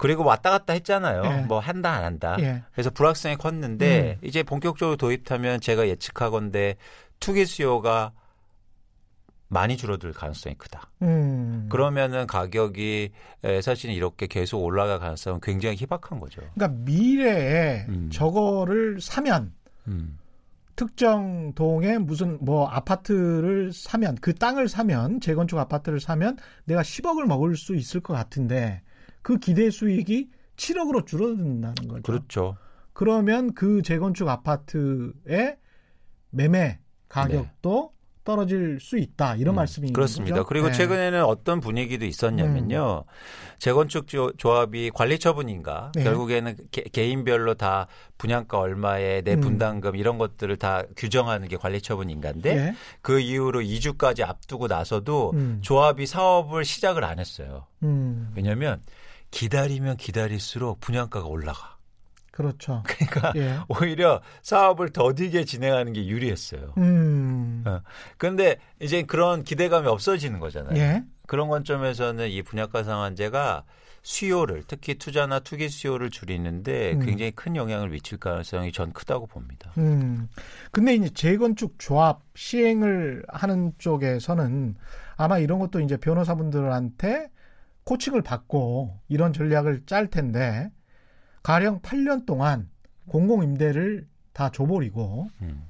[0.02, 1.22] 그리고 왔다 갔다 했잖아요.
[1.26, 1.42] 예.
[1.46, 2.36] 뭐 한다 안 한다.
[2.40, 2.64] 예.
[2.72, 4.28] 그래서 불확성이 컸는데 음.
[4.28, 6.78] 이제 본격적으로 도입하면 제가 예측하건데
[7.20, 8.12] 투기 수요가
[9.48, 10.90] 많이 줄어들 가능성이 크다.
[11.04, 11.68] 음.
[11.70, 13.12] 그러면은 가격이
[13.44, 16.42] 에, 사실은 이렇게 계속 올라갈 가능성은 굉장히 희박한 거죠.
[16.56, 18.10] 그러니까 미래에 음.
[18.12, 19.54] 저거를 사면
[19.88, 20.18] 음.
[20.76, 27.56] 특정 동에 무슨 뭐 아파트를 사면 그 땅을 사면 재건축 아파트를 사면 내가 10억을 먹을
[27.56, 28.82] 수 있을 것 같은데
[29.22, 32.02] 그 기대 수익이 7억으로 줄어든다는 거죠.
[32.04, 32.58] 그렇죠.
[32.94, 35.58] 그러면 그 재건축 아파트의
[36.30, 40.36] 매매 가격도 떨어질 수 있다 이런 음, 말씀인 그렇습니다.
[40.36, 40.48] 거죠.
[40.48, 40.74] 그리고 네.
[40.74, 43.04] 최근에는 어떤 분위기도 있었냐면요.
[43.58, 46.04] 재건축 조, 조합이 관리 처분인가 네.
[46.04, 49.42] 결국에는 개, 인별로다 분양가 얼마에 내 음.
[49.42, 52.76] 분담금 이런 것들을 다 규정하는 게 관리 처분인가인데 예.
[53.02, 55.60] 그 이후로 2주까지 앞두고 나서도 음.
[55.62, 57.66] 조합이 사업을 시작을 안 했어요.
[57.84, 58.82] 음, 왜냐하면
[59.32, 61.78] 기다리면 기다릴수록 분양가가 올라가.
[62.32, 62.82] 그렇죠.
[62.86, 63.60] 그러니까 예.
[63.67, 66.74] 오히려 사업을 더디게 진행하는 게 유리했어요.
[66.78, 67.82] 음, 어.
[68.17, 70.78] 그런데 이제 그런 기대감이 없어지는 거잖아요.
[70.78, 71.04] 예.
[71.28, 73.63] 그런 관점에서는 이 분양가 상한제가
[74.04, 77.00] 수요를 특히 투자나 투기 수요를 줄이는데 음.
[77.06, 79.72] 굉장히 큰 영향을 미칠 가능성이 전 크다고 봅니다.
[79.78, 80.28] 음.
[80.72, 84.76] 근데 이제 재건축 조합 시행을 하는 쪽에서는
[85.17, 87.30] 아마 이런 것도 이제 변호사분들한테
[87.84, 90.72] 코칭을 받고 이런 전략을 짤 텐데
[91.44, 92.70] 가령 8년 동안
[93.08, 95.67] 공공 임대를 다 줘버리고 음.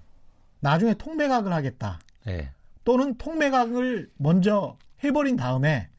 [0.59, 1.99] 나중에 통매각을 하겠다.
[2.25, 2.51] 네.
[2.83, 5.89] 또는 통매각을 먼저 해버린 다음에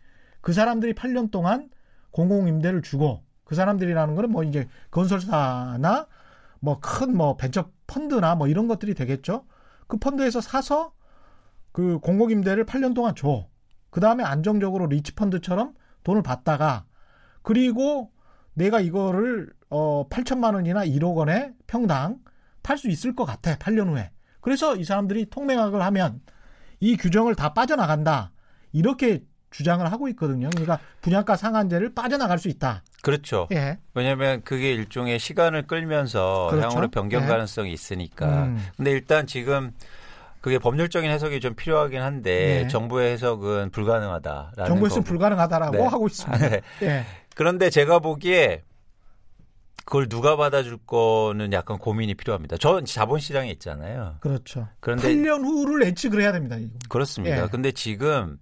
[0.40, 1.70] 그 사람들이 8년 동안
[2.10, 6.06] 공공 임대를 주고 그 사람들이라는 거는 뭐 이제 건설사나
[6.60, 9.44] 뭐 큰뭐 벤처 펀드나 뭐 이런 것들이 되겠죠.
[9.86, 10.92] 그 펀드에서 사서
[11.72, 13.48] 그 공공 임대를 8년 동안 줘.
[13.90, 16.84] 그 다음에 안정적으로 리치 펀드처럼 돈을 받다가
[17.42, 18.10] 그리고
[18.54, 22.18] 내가 이거를 어 8천만 원이나 1억 원에 평당
[22.62, 23.56] 팔 수 있을 것 같아.
[23.56, 24.10] 8년 후에.
[24.40, 26.20] 그래서 이 사람들이 통매각을 하면
[26.80, 28.32] 이 규정을 다 빠져나간다.
[28.72, 30.48] 이렇게 주장을 하고 있거든요.
[30.50, 32.82] 그러니까 분양가 상한제를 빠져나갈 수 있다.
[33.02, 33.48] 그렇죠.
[33.52, 33.78] 예.
[33.94, 36.68] 왜냐하면 그게 일종의 시간을 끌면서 그렇죠.
[36.68, 37.26] 향후로 변경 예.
[37.26, 38.44] 가능성이 있으니까.
[38.44, 38.64] 음.
[38.76, 39.72] 근데 일단 지금
[40.42, 42.68] 그게 법률적인 해석이 좀 필요하긴 한데 네.
[42.68, 45.04] 정부의 해석은 불가능하다라는 정부에서는.
[45.04, 45.82] 불가능하다라고 네.
[45.86, 46.48] 하고 있습니다.
[46.48, 46.60] 네.
[46.82, 47.04] 예.
[47.36, 48.62] 그런데 제가 보기에
[49.84, 52.56] 그걸 누가 받아줄 거는 약간 고민이 필요합니다.
[52.56, 54.16] 전 자본시장에 있잖아요.
[54.20, 54.68] 그렇죠.
[54.80, 56.56] 그런데 8년 후를 예측을 해야 됩니다.
[56.56, 56.72] 이거.
[56.88, 57.44] 그렇습니다.
[57.44, 57.48] 예.
[57.48, 58.36] 근데 지금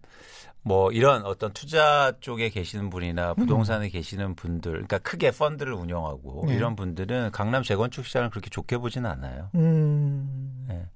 [0.63, 6.55] 뭐 이런 어떤 투자 쪽에 계시는 분이나 부동산에 계시는 분들, 그러니까 크게 펀드를 운영하고 네.
[6.55, 9.51] 이런 분들은 강남 재건축 시장을 그렇게 좋게 보지는 않아요.
[9.55, 10.67] 음.
[10.71, 10.87] 예.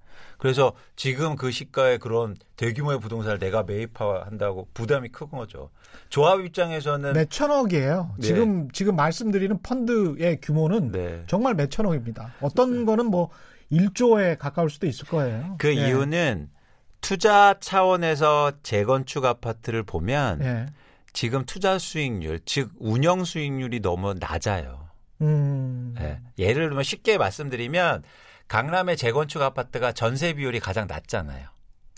[0.45, 5.71] 그래서 지금 그 시가에 그런 대규모의 부동산을 내가 매입한다고 부담이 큰 거죠.
[6.11, 8.15] 조합 입장에서는 몇 천억이에요.
[8.19, 8.27] 네.
[8.27, 11.23] 지금 지금 말씀드리는 펀드의 규모는 네.
[11.29, 12.35] 정말 몇 천억입니다.
[12.43, 13.31] 어떤 거는 뭐
[13.73, 15.57] 1조에 가까울 수도 있을 거예요.
[15.59, 15.89] 그 예.
[15.89, 16.51] 이유는
[17.01, 20.67] 투자 차원에서 재건축 아파트를 보면 예.
[21.15, 24.91] 지금 투자 수익률, 즉 운영 수익률이 너무 낮아요.
[25.23, 25.95] 음.
[26.01, 26.21] 예.
[26.37, 28.03] 예를 들면 쉽게 말씀드리면
[28.49, 31.49] 강남의 재건축 아파트가 전세 비율이 가장 낮잖아요.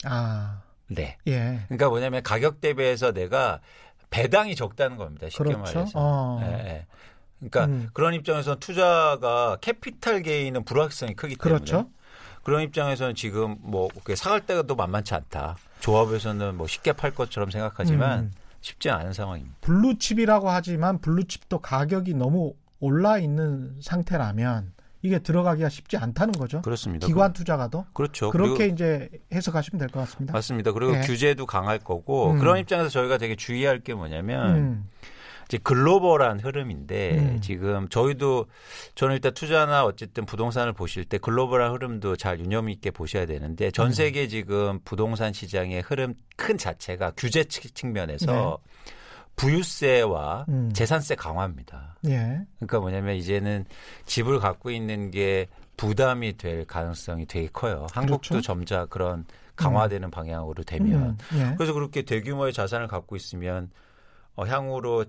[0.05, 0.63] 아.
[0.89, 1.19] 네.
[1.27, 1.61] 예.
[1.67, 3.61] 그러니까 뭐냐면 가격 대비해서 내가
[4.11, 5.29] 배당이 적다는 겁니다.
[5.29, 5.79] 쉽게 그렇죠.
[5.79, 5.93] 말해서.
[5.95, 6.41] 어.
[6.43, 6.87] 예, 예.
[7.39, 7.89] 그러니까 음.
[7.93, 11.91] 그런 입장에서는 투자가 캐피탈 게인은 불확실성이 크기 때문에 그렇죠.
[12.43, 15.57] 그런 입장에서는 지금 뭐 사갈 때가 또 만만치 않다.
[15.81, 18.33] 조합에서는 뭐 쉽게 팔 것처럼 생각하지만 음.
[18.61, 19.57] 쉽지 않은 상황입니다.
[19.61, 24.73] 블루칩이라고 하지만 블루칩도 가격이 너무 올라 있는 상태라면
[25.07, 26.61] 이게 들어가기가 쉽지 않다는 거죠.
[26.63, 27.07] 그렇습니다.
[27.07, 28.31] 기관 투자가도 그렇죠.
[28.31, 30.33] 그렇게 이제 해석하시면 될 것 같습니다.
[30.33, 30.73] 맞습니다.
[30.73, 31.01] 그리고 예.
[31.03, 32.39] 규제도 강할 거고 음.
[32.39, 34.89] 그런 입장에서 저희가 되게 주의할 게 뭐냐면 음.
[35.47, 37.41] 이제 글로벌한 흐름인데 음.
[37.41, 38.47] 지금 저희도
[38.97, 43.87] 저는 일단 투자나 어쨌든 부동산을 보실 때 글로벌한 흐름도 잘 유념 있게 보셔야 되는데 전
[43.87, 43.93] 음.
[43.93, 48.59] 세계 지금 부동산 시장의 흐름 큰 자체가 규제 측- 측면에서
[49.37, 50.73] 부유세와 음.
[50.73, 51.97] 재산세 강화입니다.
[52.07, 52.41] 예.
[52.57, 53.67] 그러니까 뭐냐면 이제는
[54.07, 55.47] 집을 갖고 있는 게
[55.77, 57.87] 부담이 될 가능성이 되게 커요.
[57.93, 58.41] 한국도 그렇죠.
[58.41, 61.39] 점차 그런 강화되는 방향으로 되면 음.
[61.39, 61.55] 예.
[61.57, 63.71] 그래서 그렇게 대규모의 자산을 갖고 있으면
[64.35, 65.05] 어, 향후로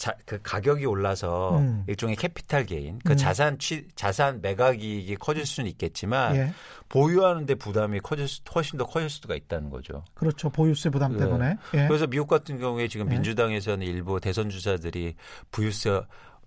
[0.00, 1.84] 자, 그 가격이 올라서 음.
[1.86, 3.16] 일종의 capital gain, 그 음.
[3.18, 6.54] 자산 취, 자산 매각 이익이 커질 수는 있겠지만 예.
[6.88, 10.02] 보유하는데 부담이 커질 수, 훨씬 더 커질 수가 있다는 거죠.
[10.14, 10.48] 그렇죠.
[10.48, 11.18] 보유세 부담 네.
[11.18, 11.58] 때문에.
[11.74, 11.86] 예.
[11.86, 13.16] 그래서 미국 같은 경우에 지금 네.
[13.16, 15.16] 민주당에서는 일부 대선 주자들이
[15.50, 16.00] 부유세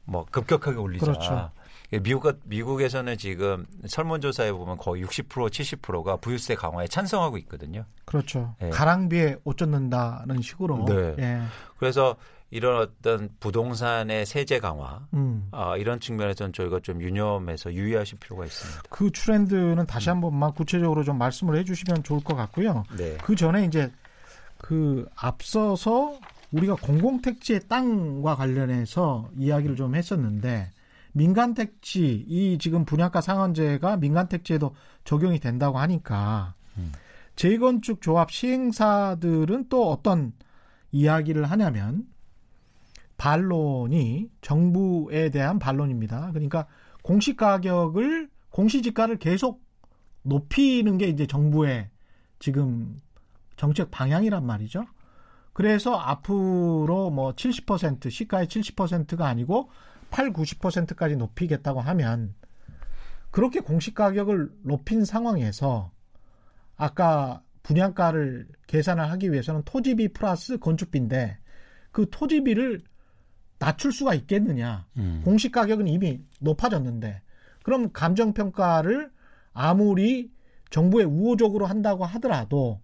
[0.05, 1.05] 뭐 급격하게 올리자.
[1.05, 1.51] 그렇죠.
[2.01, 7.85] 미국 미국에서는 지금 설문조사에 보면 거의 60% 70%가 부유세 강화에 찬성하고 있거든요.
[8.05, 8.55] 그렇죠.
[8.63, 8.69] 예.
[8.69, 10.85] 가랑비에 옷 젖는다는 식으로.
[10.85, 11.15] 네.
[11.19, 11.41] 예.
[11.77, 12.15] 그래서
[12.53, 15.47] 이런 어떤 부동산의 세제 강화 음.
[15.49, 18.83] 아, 이런 측면에서는 저희가 좀 유념해서 유의하실 필요가 있습니다.
[18.91, 20.11] 그 트렌드는 다시 음.
[20.11, 22.83] 한 번만 구체적으로 좀 말씀을 해주시면 좋을 것 같고요.
[22.95, 23.17] 네.
[23.23, 23.91] 그 전에 이제
[24.59, 26.19] 그 앞서서
[26.51, 30.69] 우리가 공공택지의 땅과 관련해서 이야기를 좀 했었는데
[31.13, 36.91] 민간택지 이 지금 분양가 상한제가 민간택지에도 적용이 된다고 하니까 음.
[37.35, 40.33] 재건축 조합 시행사들은 또 어떤
[40.91, 42.12] 이야기를 하냐면
[43.23, 46.31] 반론이 정부에 대한 반론입니다.
[46.33, 46.67] 그러니까
[47.03, 49.63] 공시 가격을 공시 지가를 계속
[50.23, 51.89] 높이는 게 이제 정부의
[52.39, 52.99] 지금
[53.55, 54.85] 정책 방향이란 말이죠.
[55.53, 59.69] 그래서 앞으로 뭐 70% 시가의 70%가 아니고
[60.09, 62.35] 8, 90%까지 높이겠다고 하면
[63.31, 65.91] 그렇게 공시 가격을 높인 상황에서
[66.75, 71.37] 아까 분양가를 계산을 하기 위해서는 토지비 플러스 건축비인데
[71.93, 72.81] 그 토지비를
[73.63, 74.85] 낮출 수가 있겠느냐?
[74.97, 75.21] 음.
[75.23, 77.21] 공시 가격은 이미 높아졌는데
[77.63, 79.09] 그럼 감정 평가를
[79.53, 80.31] 아무리
[80.69, 82.81] 정부에 우호적으로 한다고 하더라도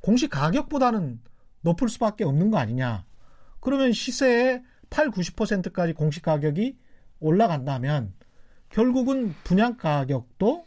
[0.00, 1.20] 공시 가격보다는
[1.60, 3.04] 높을 수밖에 없는 거 아니냐?
[3.60, 6.78] 그러면 시세의 8, 90%까지 공시 가격이
[7.20, 8.14] 올라간다면
[8.70, 10.64] 결국은 분양 가격도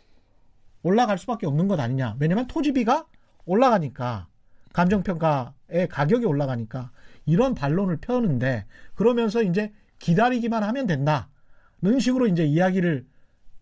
[0.83, 2.15] 올라갈 수밖에 없는 것 아니냐?
[2.19, 3.07] 왜냐면 토지비가
[3.45, 4.27] 올라가니까
[4.73, 6.91] 감정 평가의 가격이 올라가니까
[7.25, 13.05] 이런 반론을 펴는데 그러면서 이제 기다리기만 하면 된다는 식으로 이제 이야기를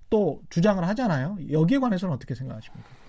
[0.10, 1.38] 또 주장을 하잖아요.
[1.52, 3.00] 여기에 관해서는 어떻게 생각하십니까?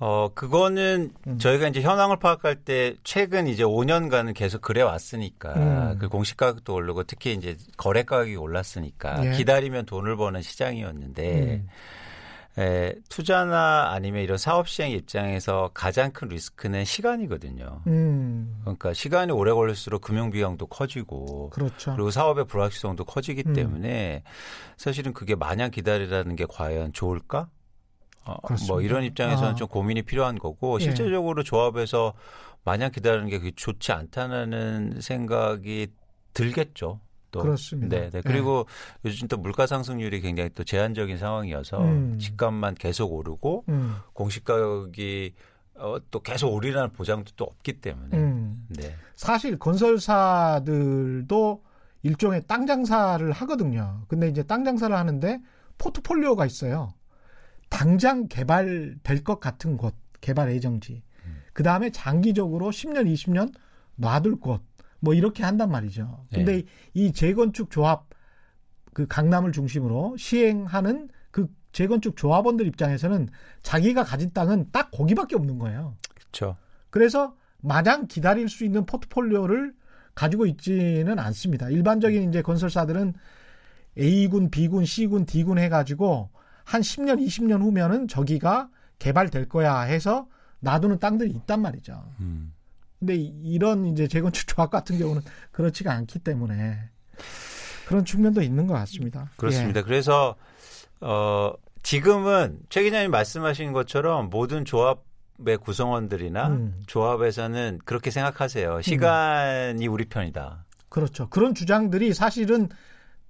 [0.00, 1.38] 어, 그거는 음.
[1.38, 5.98] 저희가 이제 현황을 파악할 때 최근 이제 5년간은 계속 그래 왔으니까 음.
[5.98, 9.36] 그 공시 가격도 오르고 특히 이제 거래 가격이 올랐으니까 예.
[9.36, 11.68] 기다리면 돈을 버는 시장이었는데 음.
[12.58, 17.82] 에, 투자나 아니면 이런 사업 시행 입장에서 가장 큰 리스크는 시간이거든요.
[17.86, 18.58] 음.
[18.62, 21.92] 그러니까 시간이 오래 걸릴수록 금융 비용도 커지고 그렇죠.
[21.94, 23.52] 그리고 사업의 불확실성도 커지기 음.
[23.52, 24.24] 때문에
[24.76, 27.48] 사실은 그게 마냥 기다리라는 게 과연 좋을까?
[28.24, 28.74] 어, 그렇습니다.
[28.74, 29.54] 뭐 이런 입장에서는 아.
[29.54, 30.84] 좀 고민이 필요한 거고 예.
[30.84, 32.14] 실제적으로 조합에서
[32.64, 35.88] 마냥 기다리는 게 좋지 않다는 생각이
[36.34, 37.00] 들겠죠.
[37.30, 37.40] 또.
[37.40, 37.96] 그렇습니다.
[37.96, 38.20] 네, 네.
[38.22, 38.66] 그리고
[39.04, 42.18] 요즘 또 물가 상승률이 굉장히 또 제한적인 상황이어서 음.
[42.18, 43.96] 집값만 계속 오르고 음.
[44.12, 45.34] 공시 가격이
[45.74, 48.16] 어, 또 계속 오리라는 보장도 또 없기 때문에.
[48.16, 48.60] 음.
[48.68, 48.94] 네.
[49.14, 51.62] 사실 건설사들도
[52.02, 54.02] 일종의 땅 장사를 하거든요.
[54.08, 55.40] 근데 이제 땅 장사를 하는데
[55.78, 56.94] 포트폴리오가 있어요.
[57.68, 61.02] 당장 개발될 것 같은 곳, 개발 예정지.
[61.58, 63.52] 그 다음에 장기적으로 10년, 20년
[63.96, 64.62] 놔둘 곳,
[65.00, 66.24] 뭐 이렇게 한단 말이죠.
[66.32, 66.64] 근데 네.
[66.94, 68.08] 이 재건축 조합,
[68.92, 73.28] 그 강남을 중심으로 시행하는 그 재건축 조합원들 입장에서는
[73.62, 75.96] 자기가 가진 땅은 딱 거기밖에 없는 거예요.
[76.14, 76.56] 그렇죠.
[76.90, 79.74] 그래서 마냥 기다릴 수 있는 포트폴리오를
[80.14, 81.70] 가지고 있지는 않습니다.
[81.70, 83.14] 일반적인 이제 건설사들은
[83.98, 86.30] A군, B군, C군, D군 해가지고
[86.64, 90.28] 한 10년, 20년 후면은 저기가 개발될 거야 해서
[90.60, 92.12] 놔두는 땅들이 있단 말이죠.
[92.20, 92.52] 음.
[92.98, 96.78] 근데 이- 이런 이제 재건축 조합 같은 경우는 그렇지가 않기 때문에
[97.86, 99.30] 그런 측면도 있는 것 같습니다.
[99.36, 99.82] 그렇습니다.
[99.82, 100.34] 그래서
[101.00, 106.82] 어 지금은 최 기자님 말씀하신 것처럼 모든 조합의 구성원들이나 음.
[106.86, 108.82] 조합에서는 그렇게 생각하세요.
[108.82, 110.64] 시간이 우리 편이다.
[110.68, 111.28] 예, 그렇죠.
[111.30, 112.68] 그런 주장들이 사실은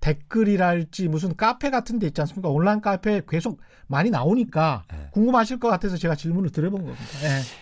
[0.01, 2.49] 댓글이랄지 무슨 카페 같은 데 있지 않습니까?
[2.49, 5.09] 온라인 카페에 계속 많이 나오니까 네.
[5.13, 7.05] 궁금하실 것 같아서 제가 질문을 드려본 겁니다.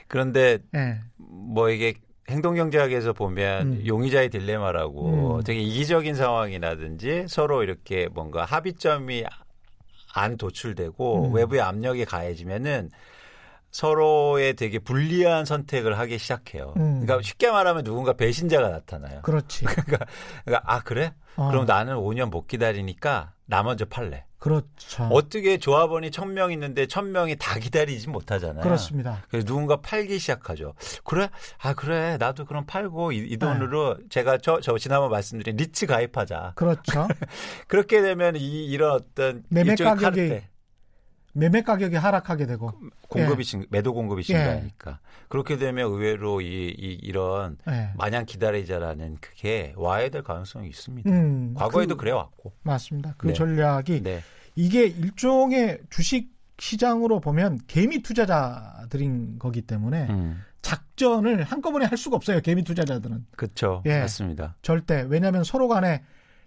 [0.07, 1.01] 그런데 예.
[1.37, 1.53] 예.
[1.55, 1.95] 뭐 이게
[2.29, 3.87] 행동 경제학에서 보면 음.
[3.87, 5.45] 용의자의 딜레마라고 음.
[5.45, 9.25] 되게 이기적인 상황이라든지 서로 이렇게 뭔가 합의점이
[10.13, 11.35] 안 도출되고 음.
[11.35, 12.91] 외부의 압력이 가해지면은
[13.71, 16.73] 서로의 되게 불리한 선택을 하기 시작해요.
[16.79, 17.03] 음.
[17.03, 19.21] 그러니까 쉽게 말하면 누군가 배신자가 나타나요.
[19.23, 19.65] 그렇지.
[19.67, 20.07] 그러니까,
[20.45, 21.13] 그러니까 아 그래?
[21.37, 24.25] 어, 그럼 나는 5년 못 기다리니까 나 먼저 팔래.
[24.39, 25.05] 그렇죠.
[25.11, 28.63] 어떻게 조합원이 1000명 있는데 1000명이 다 기다리지 못하잖아요.
[28.63, 29.23] 그렇습니다.
[29.29, 30.75] 그래서 누군가 팔기 시작하죠.
[31.05, 31.31] 그래?
[31.59, 32.17] 아, 그래.
[32.19, 36.53] 나도 그럼 팔고 이, 이 돈으로 제가 저, 저 지난번 말씀드린 리츠 가입하자.
[36.55, 37.09] 그렇죠.
[37.67, 40.43] 그렇게 되면 이, 이런 어떤 매매 가격이
[41.37, 42.73] 매매 가격이 하락하게 되고.
[43.09, 44.25] 공급이 증, 매도 공급이 예.
[44.25, 45.01] 증가하니까.
[45.29, 47.91] 그렇게 되면 의외로 이, 이, 이런 예.
[47.97, 51.11] 마냥 기다리자라는 그게 와야 될 가능성이 있습니다.
[51.11, 52.53] 음, 과거에도 그, 그래 왔고.
[52.63, 53.15] 맞습니다.
[53.19, 53.33] 그 네.
[53.35, 54.23] 전략이 네.
[54.55, 60.43] 이게 일종의 주식 시장으로 보면 개미 투자자들인 거기 때문에 음.
[60.63, 62.41] 작전을 한꺼번에 할 수가 없어요.
[62.41, 63.27] 개미 투자자들은.
[63.37, 63.83] 그렇죠.
[63.85, 64.01] 예.
[64.01, 64.57] 맞습니다.
[64.63, 65.05] 절대.
[65.07, 66.03] 왜냐하면 서로 간에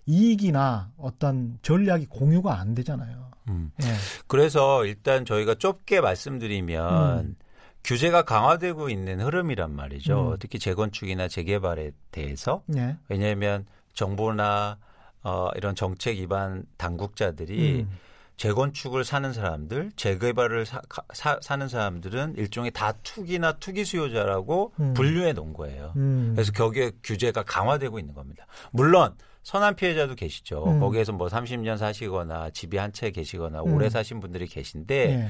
[0.08, 3.29] 이익이나 어떤 전략이 공유가 안 되잖아요.
[3.50, 3.72] 음.
[3.84, 3.88] 예.
[4.28, 7.36] 그래서 일단 저희가 좁게 말씀드리면 음.
[7.84, 10.32] 규제가 강화되고 있는 흐름이란 말이죠.
[10.32, 10.38] 음.
[10.40, 12.98] 특히 재건축이나 재개발에 대해서 예.
[13.08, 14.78] 왜냐하면 정부나
[15.24, 17.98] 어, 이런 정책 위반 당국자들이 음.
[18.38, 24.94] 재건축을 사는 사람들, 재개발을 사, 는 사람들은 일종의 다 투기나 투기 수요자라고 음.
[24.94, 25.92] 분류해 놓은 거예요.
[25.98, 26.32] 음.
[26.36, 28.46] 그래서 거기에 규제가 강화되고 있는 겁니다.
[28.72, 29.14] 물론
[29.50, 30.64] 선한 피해자도 계시죠.
[30.64, 30.80] 음.
[30.80, 33.74] 거기에서 뭐 30년 사시거나 집이 한 채 계시거나 음.
[33.74, 35.30] 오래 사신 분들이 계신데 예.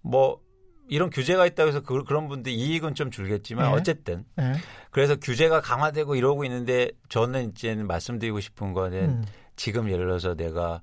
[0.00, 0.40] 뭐
[0.88, 3.76] 이런 규제가 있다고 해서 그, 런 분들 이익은 좀 줄겠지만 네.
[3.78, 4.54] 어쨌든 예.
[4.90, 9.24] 그래서 규제가 강화되고 이러고 있는데 저는 이제 말씀드리고 싶은 거는 음.
[9.54, 10.82] 지금 예를 들어서 내가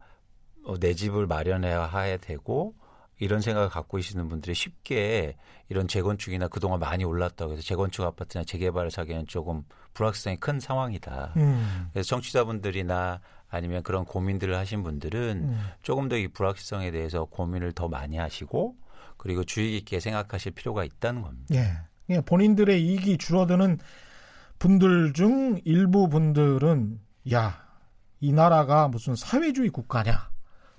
[0.63, 2.74] 어, 내 집을 마련해야 되고
[3.19, 5.36] 이런 생각을 갖고 계시는 분들이 쉽게
[5.69, 11.34] 이런 재건축이나 그동안 많이 올랐다고 해서 재건축 아파트나 재개발을 사기에는 조금 불확실성이 큰 상황이다.
[11.38, 11.88] 음.
[11.93, 15.60] 그래서 청취자분들이나 아니면 그런 고민들을 하신 분들은 음.
[15.82, 18.75] 조금 더 이 불확실성에 대해서 고민을 더 많이 하시고
[19.17, 21.56] 그리고 주의 깊게 생각하실 필요가 있다는 겁니다.
[21.56, 21.78] 예.
[22.10, 22.21] 예.
[22.21, 23.80] 본인들의 이익이 줄어드는
[24.60, 26.99] 분들 중 일부 분들은
[27.34, 27.65] 야,
[28.19, 30.30] 이 나라가 무슨 사회주의 국가냐?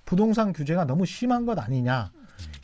[0.04, 2.12] 부동산 규제가 너무 심한 것 아니냐?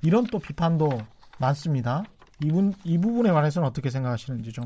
[0.02, 1.00] 이런 또 비판도
[1.38, 2.02] 많습니다.
[2.42, 4.64] 이분 이 부분에 관해서는 어떻게 생각하시는지 좀.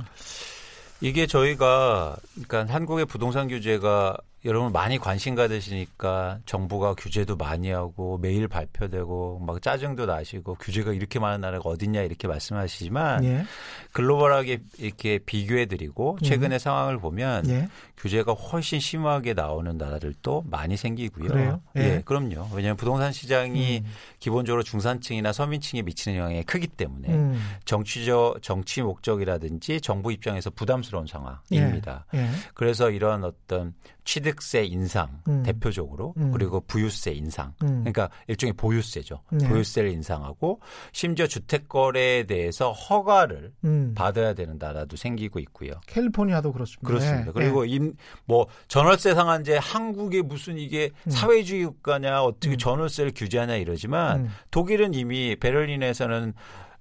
[1.01, 4.17] 이게 저희가 그러니까 한국의 부동산 규제가
[4.47, 11.19] 여러분 많이 관심 가지시니까 정부가 규제도 많이 하고 매일 발표되고 막 짜증도 나시고 규제가 이렇게
[11.19, 13.45] 많은 나라가 어딨냐 이렇게 말씀하시지만 예.
[13.91, 17.69] 글로벌하게 이렇게 비교해 드리고 최근의 상황을 보면 예.
[17.97, 21.29] 규제가 훨씬 심하게 나오는 나라들도 많이 생기고요.
[21.29, 21.61] 그래요?
[21.77, 21.81] 예.
[21.81, 22.49] 예, 그럼요.
[22.55, 23.91] 왜냐하면 부동산 시장이 음.
[24.21, 27.41] 기본적으로 중산층이나 서민층에 미치는 영향이 크기 때문에 음.
[27.65, 32.07] 정치적 정치 목적이라든지 정부 입장에서 부담스러운 상황입니다.
[32.15, 32.29] 예.
[32.55, 33.75] 그래서 이런 어떤
[34.07, 35.43] 취득 취득세 인상 음.
[35.43, 36.31] 대표적으로 음.
[36.33, 37.81] 그리고 부유세 인상 음.
[37.81, 39.21] 그러니까 일종의 보유세죠.
[39.31, 39.49] 네.
[39.49, 40.61] 보유세를 인상하고
[40.93, 43.93] 심지어 주택 거래에 대해서 허가를 음.
[43.95, 45.73] 받아야 되는 나라도 생기고 있고요.
[45.87, 46.87] 캘리포니아도 그렇습니다.
[46.87, 47.29] 그렇습니다.
[47.29, 47.95] 예, 그리고 임,
[48.25, 51.11] 뭐 전월세 상한제 한국에 무슨 이게 음.
[51.11, 52.59] 사회주의 국가냐 어떻게 음.
[52.59, 54.31] 전월세를 규제하냐 이러지만 음.
[54.51, 56.35] 독일은 이미 베를린에서는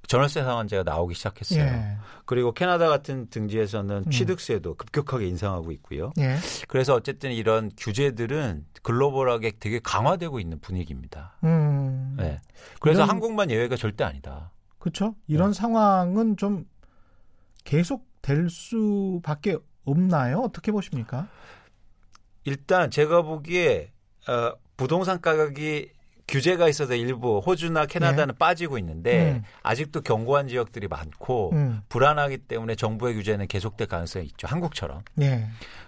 [0.07, 1.63] 전월세 상한제가 나오기 시작했어요.
[1.63, 1.97] 예.
[2.25, 4.09] 그리고 캐나다 같은 등지에서는 음.
[4.11, 6.11] 취득세도 급격하게 인상하고 있고요.
[6.19, 6.37] 예.
[6.67, 11.37] 그래서 어쨌든 이런 규제들은 글로벌하게 되게 강화되고 있는 분위기입니다.
[11.43, 12.15] 음.
[12.17, 12.39] 네.
[12.79, 14.51] 그래서 이런- 한국만 예외가 절대 아니다.
[14.79, 15.15] 그렇죠.
[15.27, 15.59] 이런 네.
[15.59, 16.65] 상황은 좀
[17.63, 20.39] 계속 될 수밖에 없나요?
[20.41, 21.27] 어떻게 보십니까?
[22.43, 23.91] 일단 제가 보기에
[24.27, 25.89] 어, 부동산 가격이
[26.27, 29.43] 규제가 있어서 일부 호주나 캐나다는 빠지고 있는데 음.
[29.63, 31.81] 아직도 견고한 지역들이 많고 음.
[31.89, 34.47] 불안하기 때문에 정부의 규제는 계속될 가능성이 있죠.
[34.47, 35.03] 한국처럼.
[35.21, 35.47] 예.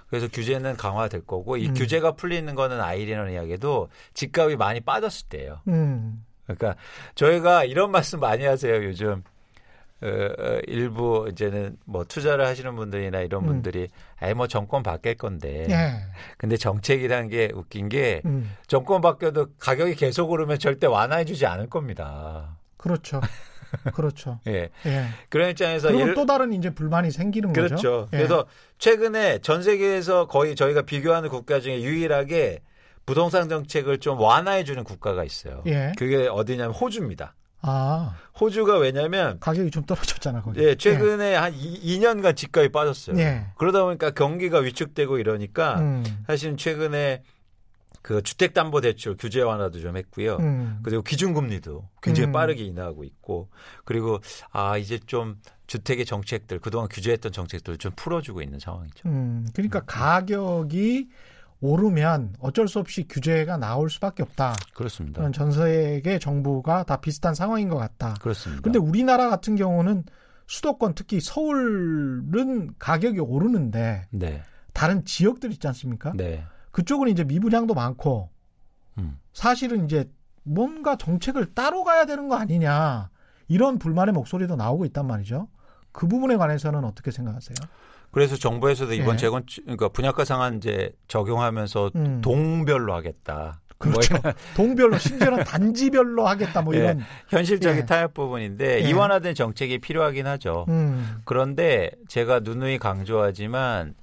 [0.09, 1.73] 그래서 규제는 강화될 거고 이 음.
[1.73, 5.61] 규제가 풀리는 거는 아이리는 이야기도 집값이 많이 빠졌을 때예요.
[5.67, 6.23] 음.
[6.45, 6.75] 그러니까
[7.15, 8.83] 저희가 이런 말씀 많이 하세요.
[8.83, 9.23] 요즘
[10.01, 13.47] 어, 어, 일부 이제는 뭐 투자를 하시는 분들이나 이런 음.
[13.47, 13.87] 분들이
[14.19, 15.93] 아이 뭐 정권 바뀔 건데 예.
[16.37, 18.51] 근데 정책이라는 게 웃긴 게 음.
[18.67, 22.57] 정권 바뀌어도 가격이 계속 오르면 절대 완화해 주지 않을 겁니다.
[22.77, 23.21] 그렇죠.
[23.95, 24.39] 그렇죠.
[24.47, 24.69] 예.
[24.85, 25.05] 예.
[25.29, 27.67] 그런 입장에서 예를- 또 다른 이제 불만이 생기는 거죠.
[27.67, 28.07] 그렇죠.
[28.13, 28.17] 예.
[28.17, 28.45] 그래서
[28.77, 32.61] 최근에 전 세계에서 거의 저희가 비교하는 국가 중에 유일하게
[33.05, 35.63] 부동산 정책을 좀 완화해 주는 국가가 있어요.
[35.65, 35.91] 예.
[35.97, 37.33] 그게 어디냐면 호주입니다.
[37.61, 40.61] 아 호주가 왜냐면 가격이 좀 떨어졌잖아 거기.
[40.61, 43.17] 예, 최근에 한 2, 년간 집값이 빠졌어요.
[43.19, 43.47] 예.
[43.57, 46.03] 그러다 보니까 경기가 위축되고 이러니까 음.
[46.27, 47.23] 사실은 최근에
[48.07, 50.37] 그 주택담보대출 규제 완화도 좀 했고요.
[50.37, 50.79] 음.
[50.83, 52.31] 그리고 기준금리도 굉장히 음.
[52.31, 53.49] 빠르게 인하하고 있고
[53.83, 54.19] 그리고
[54.51, 59.09] 아 이제 좀 주택의 정책들 그동안 규제했던 정책들을 좀 풀어주고 있는 상황이죠.
[59.09, 59.47] 음.
[59.53, 61.09] 그러니까 가격이
[61.59, 64.55] 오르면 어쩔 수 없이 규제가 나올 수밖에 없다.
[64.75, 65.29] 그렇습니다.
[65.31, 68.13] 전 세계 정부가 다 비슷한 상황인 것 같다.
[68.21, 68.61] 그렇습니다.
[68.61, 70.03] 근데 우리나라 같은 경우는
[70.45, 74.43] 수도권 특히 서울은 가격이 오르는데 네,
[74.73, 76.13] 다른 지역들 있지 않습니까?
[76.15, 78.29] 네, 그쪽은 이제 미분양도 많고
[78.99, 79.19] 음.
[79.33, 80.09] 사실은 이제
[80.43, 83.09] 뭔가 정책을 따로 가야 되는 거 아니냐
[83.47, 85.47] 이런 불만의 목소리도 나오고 있단 말이죠.
[85.91, 87.55] 그 부분에 관해서는 어떻게 생각하세요?
[88.11, 89.17] 그래서 정부에서도 이번 예.
[89.17, 92.21] 재건 그러니까 분양가 상한제 적용하면서 음.
[92.21, 93.59] 동별로 하겠다.
[93.77, 94.13] 그렇죠.
[94.13, 96.79] 뭐 이런 동별로 심지어는 단지별로 하겠다 뭐 예.
[96.79, 97.03] 이런.
[97.29, 97.85] 현실적인 예.
[97.85, 98.89] 타협 부분인데 예.
[98.89, 100.65] 이완화된 정책이 필요하긴 하죠.
[100.69, 101.21] 음.
[101.25, 103.93] 그런데 제가 누누이 강조하지만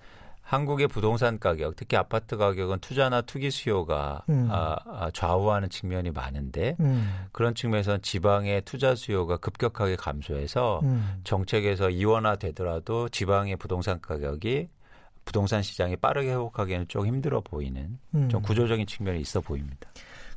[0.55, 4.48] 한국의 부동산 가격, 특히 아파트 가격은 투자나 투기 수요가 음.
[4.50, 7.26] 아, 아, 좌우하는 측면이 많은데 음.
[7.32, 11.20] 그런 측면에서 지방의 투자 수요가 급격하게 감소해서 음.
[11.24, 14.68] 정책에서 이원화 되더라도 지방의 부동산 가격이
[15.24, 18.28] 부동산 시장이 빠르게 회복하기에는 좀 힘들어 보이는 음.
[18.28, 19.90] 좀 구조적인 측면이 있어 보입니다.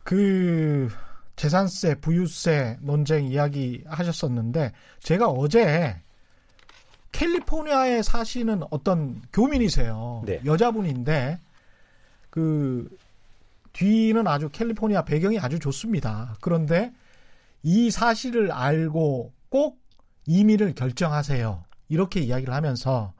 [0.03, 0.89] 그
[1.35, 6.01] 재산세, 부유세 논쟁 이야기 하셨었는데 제가 어제
[7.17, 10.21] 캘리포니아에 사시는 어떤 교민이세요.
[10.25, 10.39] 네.
[10.45, 11.39] 여자분인데
[12.29, 12.95] 그
[13.73, 16.35] 뒤는 아주 캘리포니아 배경이 아주 좋습니다.
[16.41, 16.93] 그런데
[17.63, 19.79] 이 사실을 알고 꼭
[20.27, 21.63] 이민을 결정하세요.
[21.89, 23.13] 이렇게 이야기를 하면서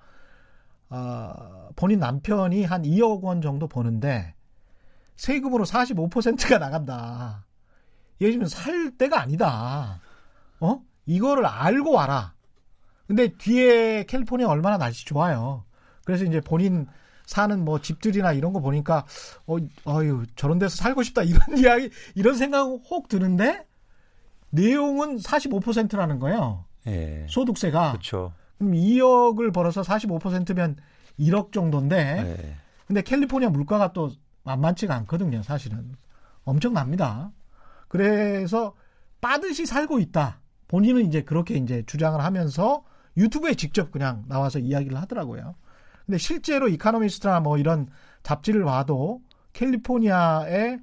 [0.90, 4.36] 어, 본인 남편이 한 2억 원 정도 버는데
[5.16, 7.46] 세금으로 45%가 나간다.
[8.22, 10.02] 예를 살 때가 아니다.
[10.60, 10.82] 어?
[11.08, 12.37] 이거를 알고 와라.
[13.08, 15.64] 근데 뒤에 캘리포니아 얼마나 날씨 좋아요.
[16.06, 16.88] 그래서 이제 본인
[17.26, 19.06] 사는 뭐 집들이나 이런 거 보니까
[19.46, 23.66] 어, 어유 저런 데서 살고 싶다 이런 이야기 이런 생각 혹 드는데
[24.50, 26.66] 내용은 45%라는 거예요.
[26.88, 27.26] 예.
[27.30, 27.92] 소득세가.
[27.92, 28.34] 그렇죠.
[28.58, 30.78] 그럼 2억을 벌어서 45%면
[31.20, 32.56] 1억 정도인데 예.
[32.88, 34.12] 근데 캘리포니아 물가가 또
[34.44, 35.96] 만만치가 않거든요, 사실은.
[36.46, 37.32] 엄청납니다.
[37.90, 38.74] 그래서
[39.20, 40.40] 빠듯이 살고 있다.
[40.70, 42.84] 본인은 이제 그렇게 이제 주장을 하면서
[43.18, 45.56] 유튜브에 직접 그냥 나와서 이야기를 하더라고요.
[46.06, 47.90] 근데 실제로 이카노미스트나 뭐 이런
[48.24, 49.22] 잡지를 봐도
[49.54, 50.80] 캘리포니아의